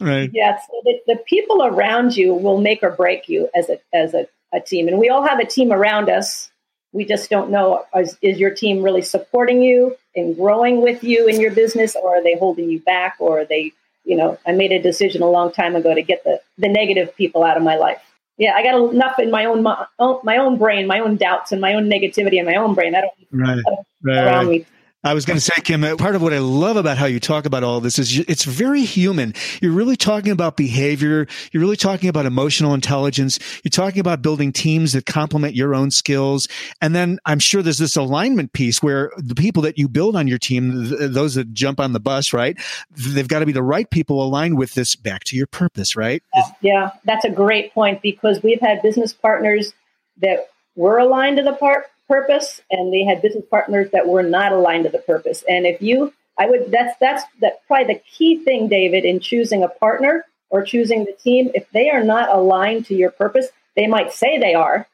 right. 0.00 0.30
yeah, 0.32 0.58
so 0.58 0.82
the, 0.84 0.98
the 1.06 1.16
people 1.26 1.62
around 1.62 2.16
you 2.16 2.32
will 2.34 2.60
make 2.60 2.82
or 2.82 2.90
break 2.90 3.28
you 3.28 3.48
as 3.54 3.68
a 3.68 3.78
as 3.94 4.14
a, 4.14 4.26
a 4.54 4.60
team, 4.60 4.88
and 4.88 4.98
we 4.98 5.10
all 5.10 5.26
have 5.26 5.38
a 5.38 5.46
team 5.46 5.70
around 5.70 6.08
us. 6.08 6.50
We 6.96 7.04
just 7.04 7.28
don't 7.30 7.50
know 7.50 7.84
is, 7.94 8.16
is 8.22 8.38
your 8.38 8.50
team 8.50 8.82
really 8.82 9.02
supporting 9.02 9.62
you 9.62 9.96
and 10.16 10.34
growing 10.34 10.80
with 10.80 11.04
you 11.04 11.26
in 11.26 11.40
your 11.40 11.52
business, 11.52 11.94
or 11.94 12.16
are 12.16 12.22
they 12.22 12.36
holding 12.38 12.70
you 12.70 12.80
back, 12.80 13.16
or 13.20 13.40
are 13.40 13.44
they 13.44 13.72
you 14.06 14.16
know, 14.16 14.38
I 14.46 14.52
made 14.52 14.72
a 14.72 14.80
decision 14.80 15.20
a 15.20 15.28
long 15.28 15.52
time 15.52 15.76
ago 15.76 15.92
to 15.92 16.00
get 16.00 16.22
the, 16.24 16.40
the 16.58 16.68
negative 16.68 17.14
people 17.16 17.42
out 17.42 17.56
of 17.56 17.62
my 17.62 17.76
life. 17.76 18.00
Yeah, 18.38 18.52
I 18.54 18.62
got 18.62 18.92
enough 18.92 19.18
in 19.18 19.30
my 19.30 19.44
own, 19.44 19.62
my 19.62 19.86
own 19.98 20.20
my 20.22 20.36
own 20.36 20.58
brain, 20.58 20.86
my 20.86 21.00
own 21.00 21.16
doubts, 21.16 21.52
and 21.52 21.60
my 21.60 21.74
own 21.74 21.90
negativity 21.90 22.34
in 22.34 22.46
my 22.46 22.54
own 22.54 22.74
brain. 22.74 22.94
I 22.94 23.00
don't 23.00 23.12
Right. 23.32 23.56
need 23.56 23.64
Right. 24.02 24.24
around 24.24 24.48
me. 24.48 24.66
I 25.04 25.14
was 25.14 25.24
going 25.24 25.36
to 25.36 25.40
say, 25.40 25.52
Kim, 25.62 25.82
part 25.98 26.16
of 26.16 26.22
what 26.22 26.32
I 26.32 26.38
love 26.38 26.76
about 26.76 26.98
how 26.98 27.06
you 27.06 27.20
talk 27.20 27.46
about 27.46 27.62
all 27.62 27.80
this 27.80 27.96
is 27.98 28.18
it's 28.20 28.44
very 28.44 28.82
human. 28.82 29.34
You're 29.62 29.72
really 29.72 29.96
talking 29.96 30.32
about 30.32 30.56
behavior. 30.56 31.28
You're 31.52 31.60
really 31.60 31.76
talking 31.76 32.08
about 32.08 32.26
emotional 32.26 32.74
intelligence. 32.74 33.38
You're 33.62 33.70
talking 33.70 34.00
about 34.00 34.20
building 34.20 34.52
teams 34.52 34.94
that 34.94 35.06
complement 35.06 35.54
your 35.54 35.76
own 35.76 35.92
skills. 35.92 36.48
And 36.80 36.94
then 36.94 37.20
I'm 37.24 37.38
sure 37.38 37.62
there's 37.62 37.78
this 37.78 37.96
alignment 37.96 38.52
piece 38.52 38.82
where 38.82 39.12
the 39.16 39.36
people 39.36 39.62
that 39.62 39.78
you 39.78 39.88
build 39.88 40.16
on 40.16 40.26
your 40.26 40.38
team, 40.38 40.88
th- 40.88 41.12
those 41.12 41.36
that 41.36 41.52
jump 41.52 41.78
on 41.78 41.92
the 41.92 42.00
bus, 42.00 42.32
right? 42.32 42.58
They've 42.90 43.28
got 43.28 43.40
to 43.40 43.46
be 43.46 43.52
the 43.52 43.62
right 43.62 43.88
people 43.88 44.24
aligned 44.24 44.58
with 44.58 44.74
this 44.74 44.96
back 44.96 45.22
to 45.24 45.36
your 45.36 45.46
purpose, 45.46 45.94
right? 45.94 46.20
Yeah, 46.60 46.90
that's 47.04 47.24
a 47.24 47.30
great 47.30 47.72
point 47.72 48.02
because 48.02 48.42
we've 48.42 48.60
had 48.60 48.82
business 48.82 49.12
partners 49.12 49.72
that 50.20 50.48
were 50.74 50.98
aligned 50.98 51.36
to 51.36 51.44
the 51.44 51.52
par- 51.52 51.86
purpose, 52.08 52.60
and 52.70 52.92
they 52.92 53.04
had 53.04 53.22
business 53.22 53.44
partners 53.50 53.90
that 53.92 54.06
were 54.06 54.22
not 54.22 54.52
aligned 54.52 54.84
to 54.84 54.90
the 54.90 54.98
purpose. 54.98 55.44
And 55.48 55.66
if 55.66 55.80
you, 55.82 56.12
I 56.38 56.46
would, 56.46 56.70
that's 56.70 56.96
that's 57.00 57.24
that 57.40 57.66
probably 57.66 57.94
the 57.94 58.00
key 58.00 58.44
thing, 58.44 58.68
David, 58.68 59.04
in 59.04 59.20
choosing 59.20 59.62
a 59.62 59.68
partner 59.68 60.24
or 60.50 60.62
choosing 60.62 61.04
the 61.04 61.12
team. 61.12 61.50
If 61.54 61.68
they 61.70 61.90
are 61.90 62.04
not 62.04 62.28
aligned 62.30 62.86
to 62.86 62.94
your 62.94 63.10
purpose, 63.10 63.48
they 63.74 63.86
might 63.86 64.12
say 64.12 64.38
they 64.38 64.54
are, 64.54 64.86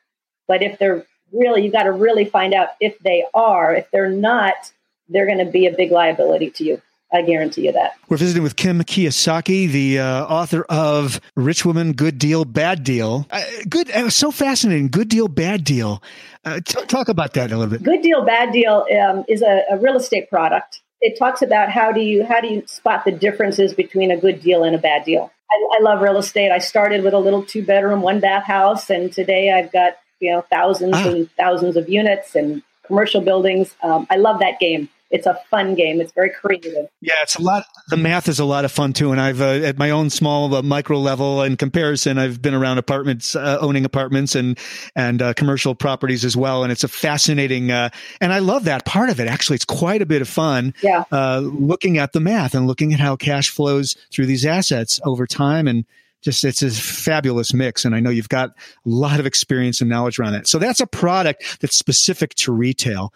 but 0.49 0.63
if 0.63 0.79
they're 0.79 1.07
really, 1.33 1.65
you 1.65 1.73
got 1.73 1.85
to 1.85 1.93
really 1.93 2.25
find 2.25 2.55
out 2.55 2.69
if 2.81 2.99
they 3.01 3.25
are. 3.35 3.75
If 3.75 3.91
they're 3.91 4.11
not, 4.11 4.73
they're 5.09 5.27
going 5.27 5.45
to 5.45 5.51
be 5.51 5.67
a 5.67 5.77
big 5.77 5.91
liability 5.91 6.51
to 6.51 6.65
you. 6.65 6.83
I 7.13 7.23
guarantee 7.23 7.67
you 7.67 7.73
that. 7.73 7.93
We're 8.09 8.17
visiting 8.17 8.43
with 8.43 8.57
Kim 8.57 8.81
Kiyosaki, 8.83 9.71
the 9.71 9.99
uh, 10.01 10.25
author 10.27 10.63
of 10.69 11.21
Rich 11.37 11.65
Woman, 11.65 11.93
Good 11.93 12.19
Deal, 12.19 12.45
Bad 12.45 12.85
Deal. 12.85 13.27
Uh, 13.31 13.43
good, 13.69 13.91
uh, 13.91 14.09
so 14.11 14.31
fascinating. 14.31 14.89
Good 14.89 15.09
deal, 15.09 15.29
bad 15.29 15.65
deal. 15.65 16.03
Uh, 16.45 16.61
t- 16.65 16.85
talk 16.87 17.09
about 17.09 17.35
that 17.35 17.53
a 17.53 17.57
little 17.59 17.71
bit. 17.71 17.83
Good 17.83 18.03
deal, 18.03 18.25
bad 18.25 18.53
deal 18.53 18.87
um, 19.01 19.25
is 19.29 19.43
a, 19.43 19.63
a 19.71 19.77
real 19.79 19.97
estate 19.97 20.31
product. 20.31 20.81
It 21.01 21.19
talks 21.19 21.43
about 21.43 21.69
how 21.71 21.93
do 21.93 22.01
you 22.01 22.25
how 22.25 22.41
do 22.41 22.47
you 22.49 22.63
spot 22.67 23.05
the 23.05 23.11
differences 23.13 23.75
between 23.75 24.11
a 24.11 24.17
good 24.17 24.41
deal 24.41 24.63
and 24.65 24.75
a 24.75 24.79
bad 24.79 25.05
deal. 25.05 25.33
I, 25.51 25.77
I 25.79 25.83
love 25.83 26.01
real 26.01 26.17
estate. 26.17 26.51
I 26.53 26.59
started 26.59 27.03
with 27.05 27.13
a 27.13 27.19
little 27.19 27.43
two 27.43 27.65
bedroom, 27.65 28.03
one 28.03 28.21
bath 28.21 28.45
house, 28.45 28.89
and 28.89 29.13
today 29.13 29.53
I've 29.53 29.73
got 29.73 29.99
you 30.21 30.31
know 30.31 30.43
thousands 30.51 30.95
Ah. 30.95 31.09
and 31.09 31.31
thousands 31.33 31.77
of 31.77 31.89
units 31.89 32.35
and 32.37 32.63
commercial 32.87 33.21
buildings. 33.21 33.75
Um, 33.83 34.07
I 34.11 34.17
love 34.17 34.39
that 34.41 34.61
game. 34.61 34.89
It's 35.13 35.27
a 35.27 35.39
fun 35.51 35.75
game. 35.75 36.01
It's 36.01 36.13
very 36.13 36.31
creative. 36.31 36.89
Yeah, 37.03 37.15
it's 37.23 37.37
a 37.37 37.43
lot. 37.43 37.65
The 37.89 37.99
math 37.99 38.29
is 38.29 38.39
a 38.39 38.45
lot 38.47 38.65
of 38.65 38.73
fun 38.73 38.95
too. 38.95 39.13
And 39.13 39.21
I've, 39.21 39.43
uh, 39.43 39.67
at 39.67 39.77
my 39.77 39.91
own 39.91 40.09
small 40.09 40.53
uh, 40.55 40.63
micro 40.63 40.99
level 40.99 41.43
in 41.43 41.57
comparison, 41.57 42.19
I've 42.19 42.41
been 42.41 42.55
around 42.55 42.79
apartments, 42.79 43.37
uh, 43.37 43.59
owning 43.61 43.85
apartments 43.85 44.35
and, 44.35 44.59
and, 44.97 45.21
uh, 45.21 45.35
commercial 45.35 45.75
properties 45.75 46.25
as 46.25 46.37
well. 46.37 46.63
And 46.63 46.73
it's 46.73 46.83
a 46.83 46.89
fascinating, 46.89 47.71
uh, 47.71 47.91
and 48.21 48.33
I 48.33 48.39
love 48.39 48.65
that 48.65 48.87
part 48.87 49.11
of 49.11 49.21
it. 49.21 49.29
Actually, 49.29 49.57
it's 49.57 49.67
quite 49.67 50.01
a 50.01 50.07
bit 50.07 50.23
of 50.23 50.29
fun. 50.29 50.73
Yeah. 50.83 51.05
uh, 51.13 51.41
looking 51.41 51.99
at 51.99 52.13
the 52.13 52.21
math 52.21 52.55
and 52.55 52.67
looking 52.67 52.95
at 52.95 53.01
how 53.01 53.15
cash 53.17 53.51
flows 53.51 53.97
through 54.11 54.27
these 54.27 54.47
assets 54.47 54.99
over 55.05 55.27
time 55.27 55.69
and 55.69 55.85
just 56.23 56.45
it's 56.45 56.63
a 56.63 56.71
fabulous 56.71 57.53
mix 57.53 57.85
and 57.85 57.95
i 57.95 58.01
know 58.01 58.11
you've 58.11 58.29
got 58.29 58.51
a 58.51 58.55
lot 58.85 59.21
of 59.21 59.27
experience 59.27 59.81
and 59.81 59.91
knowledge 59.91 60.19
around 60.19 60.33
that 60.33 60.49
so 60.49 60.59
that's 60.59 60.81
a 60.81 60.87
product 60.87 61.61
that's 61.61 61.77
specific 61.77 62.35
to 62.35 62.53
retail 62.53 63.13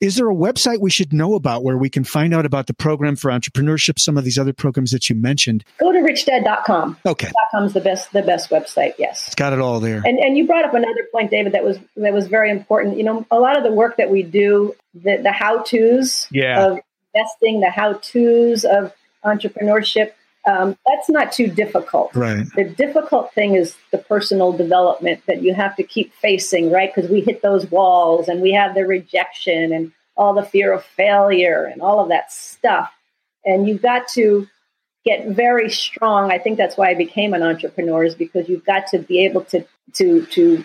is 0.00 0.16
there 0.16 0.28
a 0.30 0.34
website 0.34 0.80
we 0.80 0.90
should 0.90 1.12
know 1.12 1.34
about 1.34 1.64
where 1.64 1.78
we 1.78 1.88
can 1.88 2.04
find 2.04 2.34
out 2.34 2.44
about 2.44 2.66
the 2.66 2.74
program 2.74 3.16
for 3.16 3.30
entrepreneurship 3.30 3.98
some 3.98 4.16
of 4.18 4.24
these 4.24 4.38
other 4.38 4.52
programs 4.52 4.90
that 4.90 5.08
you 5.08 5.16
mentioned 5.16 5.64
Go 5.80 5.92
to 5.92 5.98
richdad.com. 5.98 6.96
okay 7.06 7.30
.com's 7.52 7.72
the 7.72 7.80
best 7.80 8.12
the 8.12 8.22
best 8.22 8.50
website. 8.50 8.92
Yes. 8.98 9.26
it's 9.26 9.34
got 9.34 9.52
it 9.52 9.60
all 9.60 9.80
there 9.80 10.02
And 10.04 10.18
and 10.18 10.36
you 10.36 10.46
brought 10.46 10.64
up 10.64 10.74
another 10.74 11.06
point, 11.12 11.30
David, 11.30 11.52
that 11.52 11.64
was 11.64 11.78
that 11.96 12.12
was 12.12 12.26
very 12.26 12.50
important. 12.50 12.96
You 12.98 13.04
know, 13.04 13.26
a 13.30 13.38
lot 13.38 13.56
of 13.56 13.62
the 13.64 13.72
work 13.72 13.96
that 13.96 14.10
we 14.10 14.22
do, 14.22 14.74
the 14.94 15.16
the 15.22 15.32
how 15.32 15.62
tos 15.62 16.26
Yeah. 16.30 16.66
of 16.66 16.80
investing, 17.14 17.60
the 17.60 17.70
how 17.70 17.94
tos 17.94 18.64
of 18.64 18.92
entrepreneurship, 19.24 20.12
um, 20.48 20.78
that's 20.86 21.10
not 21.10 21.30
too 21.30 21.46
difficult. 21.46 22.14
right 22.14 22.46
The 22.56 22.64
difficult 22.64 23.34
thing 23.34 23.54
is 23.54 23.76
the 23.92 23.98
personal 23.98 24.52
development 24.52 25.22
that 25.26 25.42
you 25.42 25.52
have 25.52 25.76
to 25.76 25.82
keep 25.82 26.14
facing, 26.14 26.70
right? 26.70 26.92
Because 26.94 27.10
we 27.10 27.20
hit 27.20 27.42
those 27.42 27.70
walls 27.70 28.28
and 28.28 28.40
we 28.40 28.52
have 28.52 28.74
the 28.74 28.86
rejection 28.86 29.72
and 29.74 29.92
all 30.16 30.32
the 30.32 30.42
fear 30.42 30.72
of 30.72 30.82
failure 30.84 31.66
and 31.66 31.82
all 31.82 32.00
of 32.00 32.08
that 32.08 32.32
stuff. 32.32 32.90
And 33.44 33.68
you've 33.68 33.82
got 33.82 34.08
to 34.14 34.48
get 35.04 35.28
very 35.28 35.68
strong. 35.68 36.32
I 36.32 36.38
think 36.38 36.56
that's 36.56 36.78
why 36.78 36.90
I 36.90 36.94
became 36.94 37.34
an 37.34 37.42
entrepreneur 37.42 38.04
is 38.04 38.14
because 38.14 38.48
you've 38.48 38.64
got 38.64 38.86
to 38.88 38.98
be 38.98 39.24
able 39.26 39.44
to 39.46 39.66
to 39.94 40.24
to. 40.26 40.64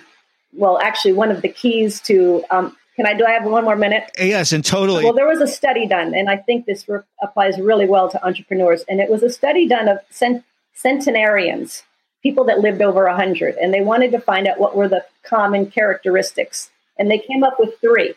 Well, 0.56 0.80
actually, 0.80 1.14
one 1.14 1.32
of 1.32 1.42
the 1.42 1.50
keys 1.50 2.00
to 2.02 2.44
um, 2.52 2.78
can 2.96 3.06
I 3.08 3.14
do 3.14 3.26
I 3.26 3.32
have 3.32 3.46
one 3.46 3.64
more 3.64 3.76
minute? 3.76 4.12
yes 4.20 4.52
and 4.54 4.64
totally 4.64 5.04
Well, 5.04 5.14
there 5.14 5.28
was 5.28 5.42
a 5.42 5.48
study 5.48 5.88
done, 5.88 6.14
and 6.14 6.30
I 6.30 6.38
think 6.38 6.66
this 6.66 6.88
re- 6.88 7.00
applies 7.22 7.60
really 7.60 7.88
well 7.88 8.10
to 8.10 8.26
entrepreneurs. 8.26 8.84
And 8.88 9.00
it 9.00 9.10
was 9.10 9.24
a 9.24 9.30
study 9.30 9.68
done 9.68 9.88
of 9.88 10.00
cent- 10.10 10.44
centenarians, 10.74 11.84
people 12.22 12.44
that 12.46 12.60
lived 12.60 12.82
over 12.82 13.06
100, 13.06 13.56
and 13.56 13.74
they 13.74 13.82
wanted 13.82 14.12
to 14.12 14.20
find 14.20 14.48
out 14.48 14.60
what 14.60 14.76
were 14.76 14.88
the 14.88 15.06
common 15.24 15.70
characteristics. 15.72 16.70
And 16.98 17.10
they 17.10 17.20
came 17.20 17.44
up 17.44 17.60
with 17.60 17.80
three. 17.80 18.14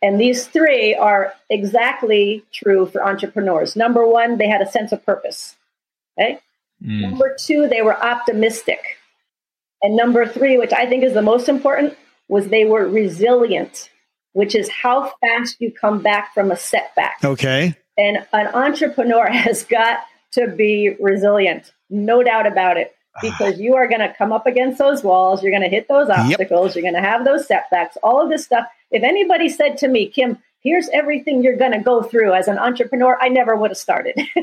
And 0.00 0.20
these 0.20 0.46
three 0.46 0.94
are 0.94 1.34
exactly 1.50 2.44
true 2.52 2.86
for 2.86 3.04
entrepreneurs. 3.04 3.74
Number 3.74 4.06
one, 4.06 4.38
they 4.38 4.48
had 4.48 4.62
a 4.62 4.70
sense 4.70 4.92
of 4.92 5.04
purpose. 5.04 5.56
Okay? 6.18 6.38
Mm. 6.82 7.00
Number 7.00 7.36
two, 7.38 7.68
they 7.68 7.82
were 7.82 8.00
optimistic. 8.00 8.80
And 9.82 9.96
number 9.96 10.26
three, 10.26 10.56
which 10.56 10.72
I 10.72 10.86
think 10.86 11.02
is 11.04 11.14
the 11.14 11.22
most 11.22 11.48
important, 11.48 11.96
was 12.28 12.48
they 12.48 12.64
were 12.64 12.86
resilient, 12.86 13.90
which 14.38 14.54
is 14.54 14.70
how 14.70 15.12
fast 15.20 15.56
you 15.58 15.72
come 15.72 16.00
back 16.00 16.32
from 16.32 16.52
a 16.52 16.56
setback. 16.56 17.18
Okay. 17.24 17.74
And 17.96 18.18
an 18.32 18.46
entrepreneur 18.54 19.26
has 19.32 19.64
got 19.64 19.98
to 20.34 20.46
be 20.46 20.94
resilient, 21.00 21.72
no 21.90 22.22
doubt 22.22 22.46
about 22.46 22.76
it, 22.76 22.94
because 23.20 23.58
you 23.58 23.74
are 23.74 23.88
going 23.88 23.98
to 23.98 24.14
come 24.16 24.32
up 24.32 24.46
against 24.46 24.78
those 24.78 25.02
walls. 25.02 25.42
You're 25.42 25.50
going 25.50 25.68
to 25.68 25.68
hit 25.68 25.88
those 25.88 26.08
obstacles. 26.08 26.68
Yep. 26.68 26.74
You're 26.76 26.92
going 26.92 27.02
to 27.02 27.08
have 27.08 27.24
those 27.24 27.48
setbacks, 27.48 27.98
all 28.00 28.22
of 28.22 28.30
this 28.30 28.44
stuff. 28.44 28.64
If 28.92 29.02
anybody 29.02 29.48
said 29.48 29.76
to 29.78 29.88
me, 29.88 30.06
Kim, 30.06 30.38
here's 30.60 30.88
everything 30.90 31.42
you're 31.42 31.56
going 31.56 31.72
to 31.72 31.80
go 31.80 32.04
through 32.04 32.32
as 32.32 32.46
an 32.46 32.58
entrepreneur, 32.58 33.18
I 33.20 33.30
never 33.30 33.56
would 33.56 33.72
have 33.72 33.78
started. 33.78 34.14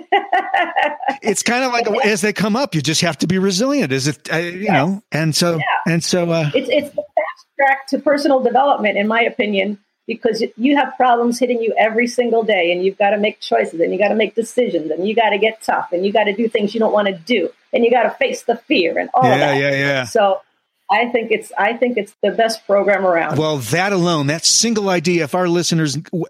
it's 1.22 1.42
kind 1.42 1.64
of 1.64 1.72
like 1.72 1.88
as 2.06 2.20
they 2.20 2.34
come 2.34 2.58
up, 2.58 2.76
you 2.76 2.82
just 2.82 3.00
have 3.00 3.18
to 3.20 3.28
be 3.28 3.40
resilient. 3.40 3.94
Is 3.94 4.10
it, 4.10 4.30
uh, 4.30 4.40
you 4.40 4.64
yes. 4.64 4.74
know, 4.74 5.02
and 5.14 5.34
so, 5.34 5.56
yeah. 5.56 5.94
and 5.94 6.04
so, 6.04 6.32
uh, 6.32 6.52
it's, 6.54 6.68
it's 6.70 6.90
the 6.90 7.04
fast 7.16 7.48
track 7.58 7.88
to 7.88 8.00
personal 8.00 8.42
development, 8.42 8.98
in 8.98 9.08
my 9.08 9.22
opinion, 9.22 9.80
because 10.08 10.44
you 10.58 10.76
have 10.78 10.94
problems 10.98 11.40
hitting 11.40 11.62
you 11.62 11.74
every 11.78 12.08
single 12.08 12.44
day 12.44 12.72
and 12.72 12.84
you've 12.84 12.98
got 12.98 13.12
to 13.12 13.18
make 13.18 13.40
choices 13.40 13.80
and 13.80 13.92
you 13.92 13.98
got 13.98 14.10
to 14.10 14.16
make 14.16 14.36
decisions 14.36 14.92
and 14.92 15.08
you 15.08 15.16
got 15.16 15.30
to 15.30 15.38
get 15.38 15.62
tough 15.62 15.92
and 15.92 16.06
you 16.06 16.14
got 16.14 16.26
to 16.26 16.34
do 16.34 16.48
things 16.48 16.74
you 16.74 16.80
don't 16.80 16.94
want 16.94 17.08
to 17.08 17.14
do 17.14 17.50
and 17.74 17.84
you 17.84 17.92
got 17.92 18.04
to 18.04 18.12
face 18.12 18.44
the 18.44 18.56
fear 18.56 18.98
and 19.00 19.10
all 19.14 19.24
yeah, 19.24 19.34
of 19.34 19.40
that. 19.40 19.58
Yeah, 19.58 19.72
yeah, 19.72 20.04
So 20.04 20.42
I 20.90 21.10
think 21.10 21.32
it's 21.32 21.52
I 21.58 21.74
think 21.74 21.98
it's 21.98 22.16
the 22.22 22.30
best 22.30 22.66
program 22.68 23.06
around. 23.06 23.40
Well, 23.40 23.58
that 23.58 23.92
alone, 23.92 24.28
that 24.28 24.46
single 24.46 24.90
idea, 24.90 25.24
if 25.24 25.34
our 25.34 25.48
listeners 25.48 25.96
w- 25.96 26.26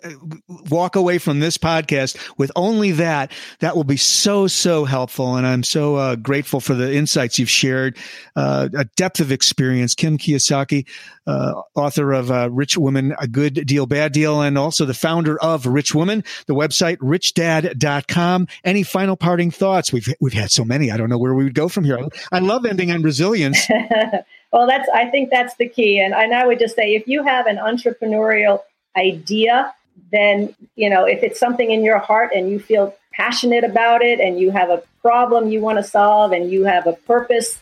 walk 0.69 0.95
away 0.95 1.17
from 1.17 1.41
this 1.41 1.57
podcast 1.57 2.17
with 2.37 2.53
only 2.55 2.91
that, 2.93 3.33
that 3.59 3.75
will 3.75 3.83
be 3.83 3.97
so 3.97 4.47
so 4.47 4.85
helpful. 4.85 5.35
And 5.35 5.45
I'm 5.45 5.63
so 5.63 5.95
uh, 5.95 6.15
grateful 6.15 6.61
for 6.61 6.73
the 6.73 6.93
insights 6.93 7.37
you've 7.37 7.49
shared, 7.49 7.97
uh, 8.37 8.69
a 8.73 8.85
depth 8.95 9.19
of 9.19 9.29
experience. 9.29 9.93
Kim 9.93 10.17
Kiyosaki, 10.17 10.87
uh, 11.27 11.61
author 11.75 12.13
of 12.13 12.31
uh, 12.31 12.49
Rich 12.49 12.77
Woman, 12.77 13.13
A 13.19 13.27
Good 13.27 13.65
Deal, 13.65 13.85
Bad 13.85 14.13
Deal, 14.13 14.41
and 14.41 14.57
also 14.57 14.85
the 14.85 14.93
founder 14.93 15.37
of 15.41 15.65
Rich 15.65 15.93
Woman, 15.93 16.23
the 16.47 16.55
website 16.55 16.97
richdad.com. 16.97 18.47
Any 18.63 18.83
final 18.83 19.17
parting 19.17 19.51
thoughts? 19.51 19.91
We've 19.91 20.07
we've 20.21 20.33
had 20.33 20.51
so 20.51 20.63
many. 20.63 20.91
I 20.91 20.97
don't 20.97 21.09
know 21.09 21.17
where 21.17 21.33
we 21.33 21.43
would 21.43 21.55
go 21.55 21.67
from 21.67 21.83
here. 21.83 21.99
I 22.31 22.39
love 22.39 22.65
ending 22.65 22.91
on 22.91 23.01
resilience. 23.01 23.59
Well, 24.55 24.67
that's 24.67 24.87
I 24.93 25.09
think 25.09 25.31
that's 25.31 25.53
the 25.55 25.67
key. 25.67 25.99
And, 25.99 26.13
and 26.13 26.33
I 26.33 26.47
would 26.47 26.59
just 26.59 26.77
say 26.77 26.95
if 26.95 27.09
you 27.09 27.23
have 27.23 27.45
an 27.45 27.57
entrepreneurial 27.57 28.61
idea, 28.95 29.75
then 30.13 30.55
you 30.77 30.89
know 30.89 31.03
if 31.03 31.23
it's 31.23 31.37
something 31.37 31.71
in 31.71 31.83
your 31.83 31.97
heart 31.99 32.31
and 32.33 32.49
you 32.49 32.57
feel 32.57 32.95
passionate 33.11 33.65
about 33.65 34.01
it 34.01 34.21
and 34.21 34.39
you 34.39 34.51
have 34.51 34.69
a 34.69 34.81
problem 35.01 35.49
you 35.49 35.59
want 35.59 35.77
to 35.77 35.83
solve 35.83 36.31
and 36.31 36.49
you 36.49 36.63
have 36.63 36.87
a 36.87 36.93
purpose 36.93 37.59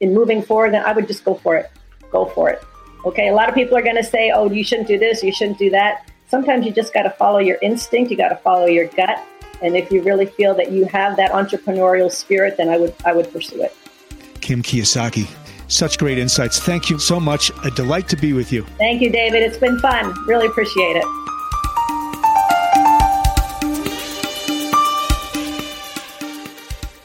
in 0.00 0.12
moving 0.12 0.42
forward, 0.42 0.74
then 0.74 0.84
I 0.84 0.92
would 0.92 1.06
just 1.06 1.24
go 1.24 1.34
for 1.34 1.56
it. 1.56 1.70
Go 2.10 2.26
for 2.26 2.50
it. 2.50 2.62
Okay. 3.06 3.28
A 3.28 3.34
lot 3.34 3.48
of 3.48 3.54
people 3.54 3.78
are 3.78 3.82
going 3.82 3.96
to 3.96 4.04
say, 4.04 4.30
oh, 4.30 4.50
you 4.50 4.62
shouldn't 4.62 4.86
do 4.86 4.98
this, 4.98 5.22
you 5.22 5.32
shouldn't 5.32 5.58
do 5.58 5.70
that. 5.70 6.10
Sometimes 6.26 6.66
you 6.66 6.72
just 6.72 6.92
got 6.92 7.04
to 7.04 7.10
follow 7.10 7.38
your 7.38 7.56
instinct, 7.62 8.10
you 8.10 8.18
got 8.18 8.28
to 8.28 8.36
follow 8.36 8.66
your 8.66 8.88
gut. 8.88 9.18
And 9.62 9.78
if 9.78 9.90
you 9.90 10.02
really 10.02 10.26
feel 10.26 10.54
that 10.56 10.72
you 10.72 10.84
have 10.84 11.16
that 11.16 11.30
entrepreneurial 11.30 12.12
spirit, 12.12 12.58
then 12.58 12.68
I 12.68 12.76
would 12.76 12.94
I 13.06 13.14
would 13.14 13.32
pursue 13.32 13.62
it. 13.62 13.74
Kim 14.42 14.62
Kiyosaki, 14.62 15.26
such 15.68 15.98
great 15.98 16.18
insights. 16.18 16.58
Thank 16.58 16.90
you 16.90 16.98
so 16.98 17.20
much. 17.20 17.50
A 17.64 17.70
delight 17.70 18.08
to 18.08 18.16
be 18.16 18.32
with 18.32 18.52
you. 18.52 18.64
Thank 18.78 19.00
you, 19.00 19.10
David. 19.10 19.42
It's 19.42 19.58
been 19.58 19.78
fun. 19.78 20.12
Really 20.26 20.46
appreciate 20.46 20.96
it. 20.96 21.04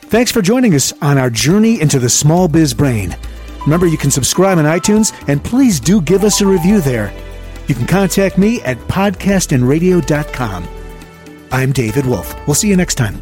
Thanks 0.09 0.31
for 0.31 0.41
joining 0.43 0.75
us 0.75 0.93
on 1.01 1.17
our 1.17 1.31
journey 1.31 1.81
into 1.81 1.97
the 1.97 2.09
small 2.09 2.47
biz 2.47 2.73
brain. 2.73 3.17
Remember, 3.61 3.87
you 3.87 3.97
can 3.97 4.11
subscribe 4.11 4.59
on 4.59 4.65
iTunes 4.65 5.11
and 5.27 5.43
please 5.43 5.79
do 5.79 6.01
give 6.01 6.23
us 6.23 6.41
a 6.41 6.45
review 6.45 6.81
there. 6.81 7.11
You 7.67 7.73
can 7.75 7.87
contact 7.87 8.37
me 8.37 8.61
at 8.61 8.77
podcastandradio.com. 8.77 10.67
I'm 11.51 11.71
David 11.71 12.05
Wolf. 12.05 12.35
We'll 12.45 12.55
see 12.55 12.67
you 12.67 12.75
next 12.75 12.95
time. 12.95 13.21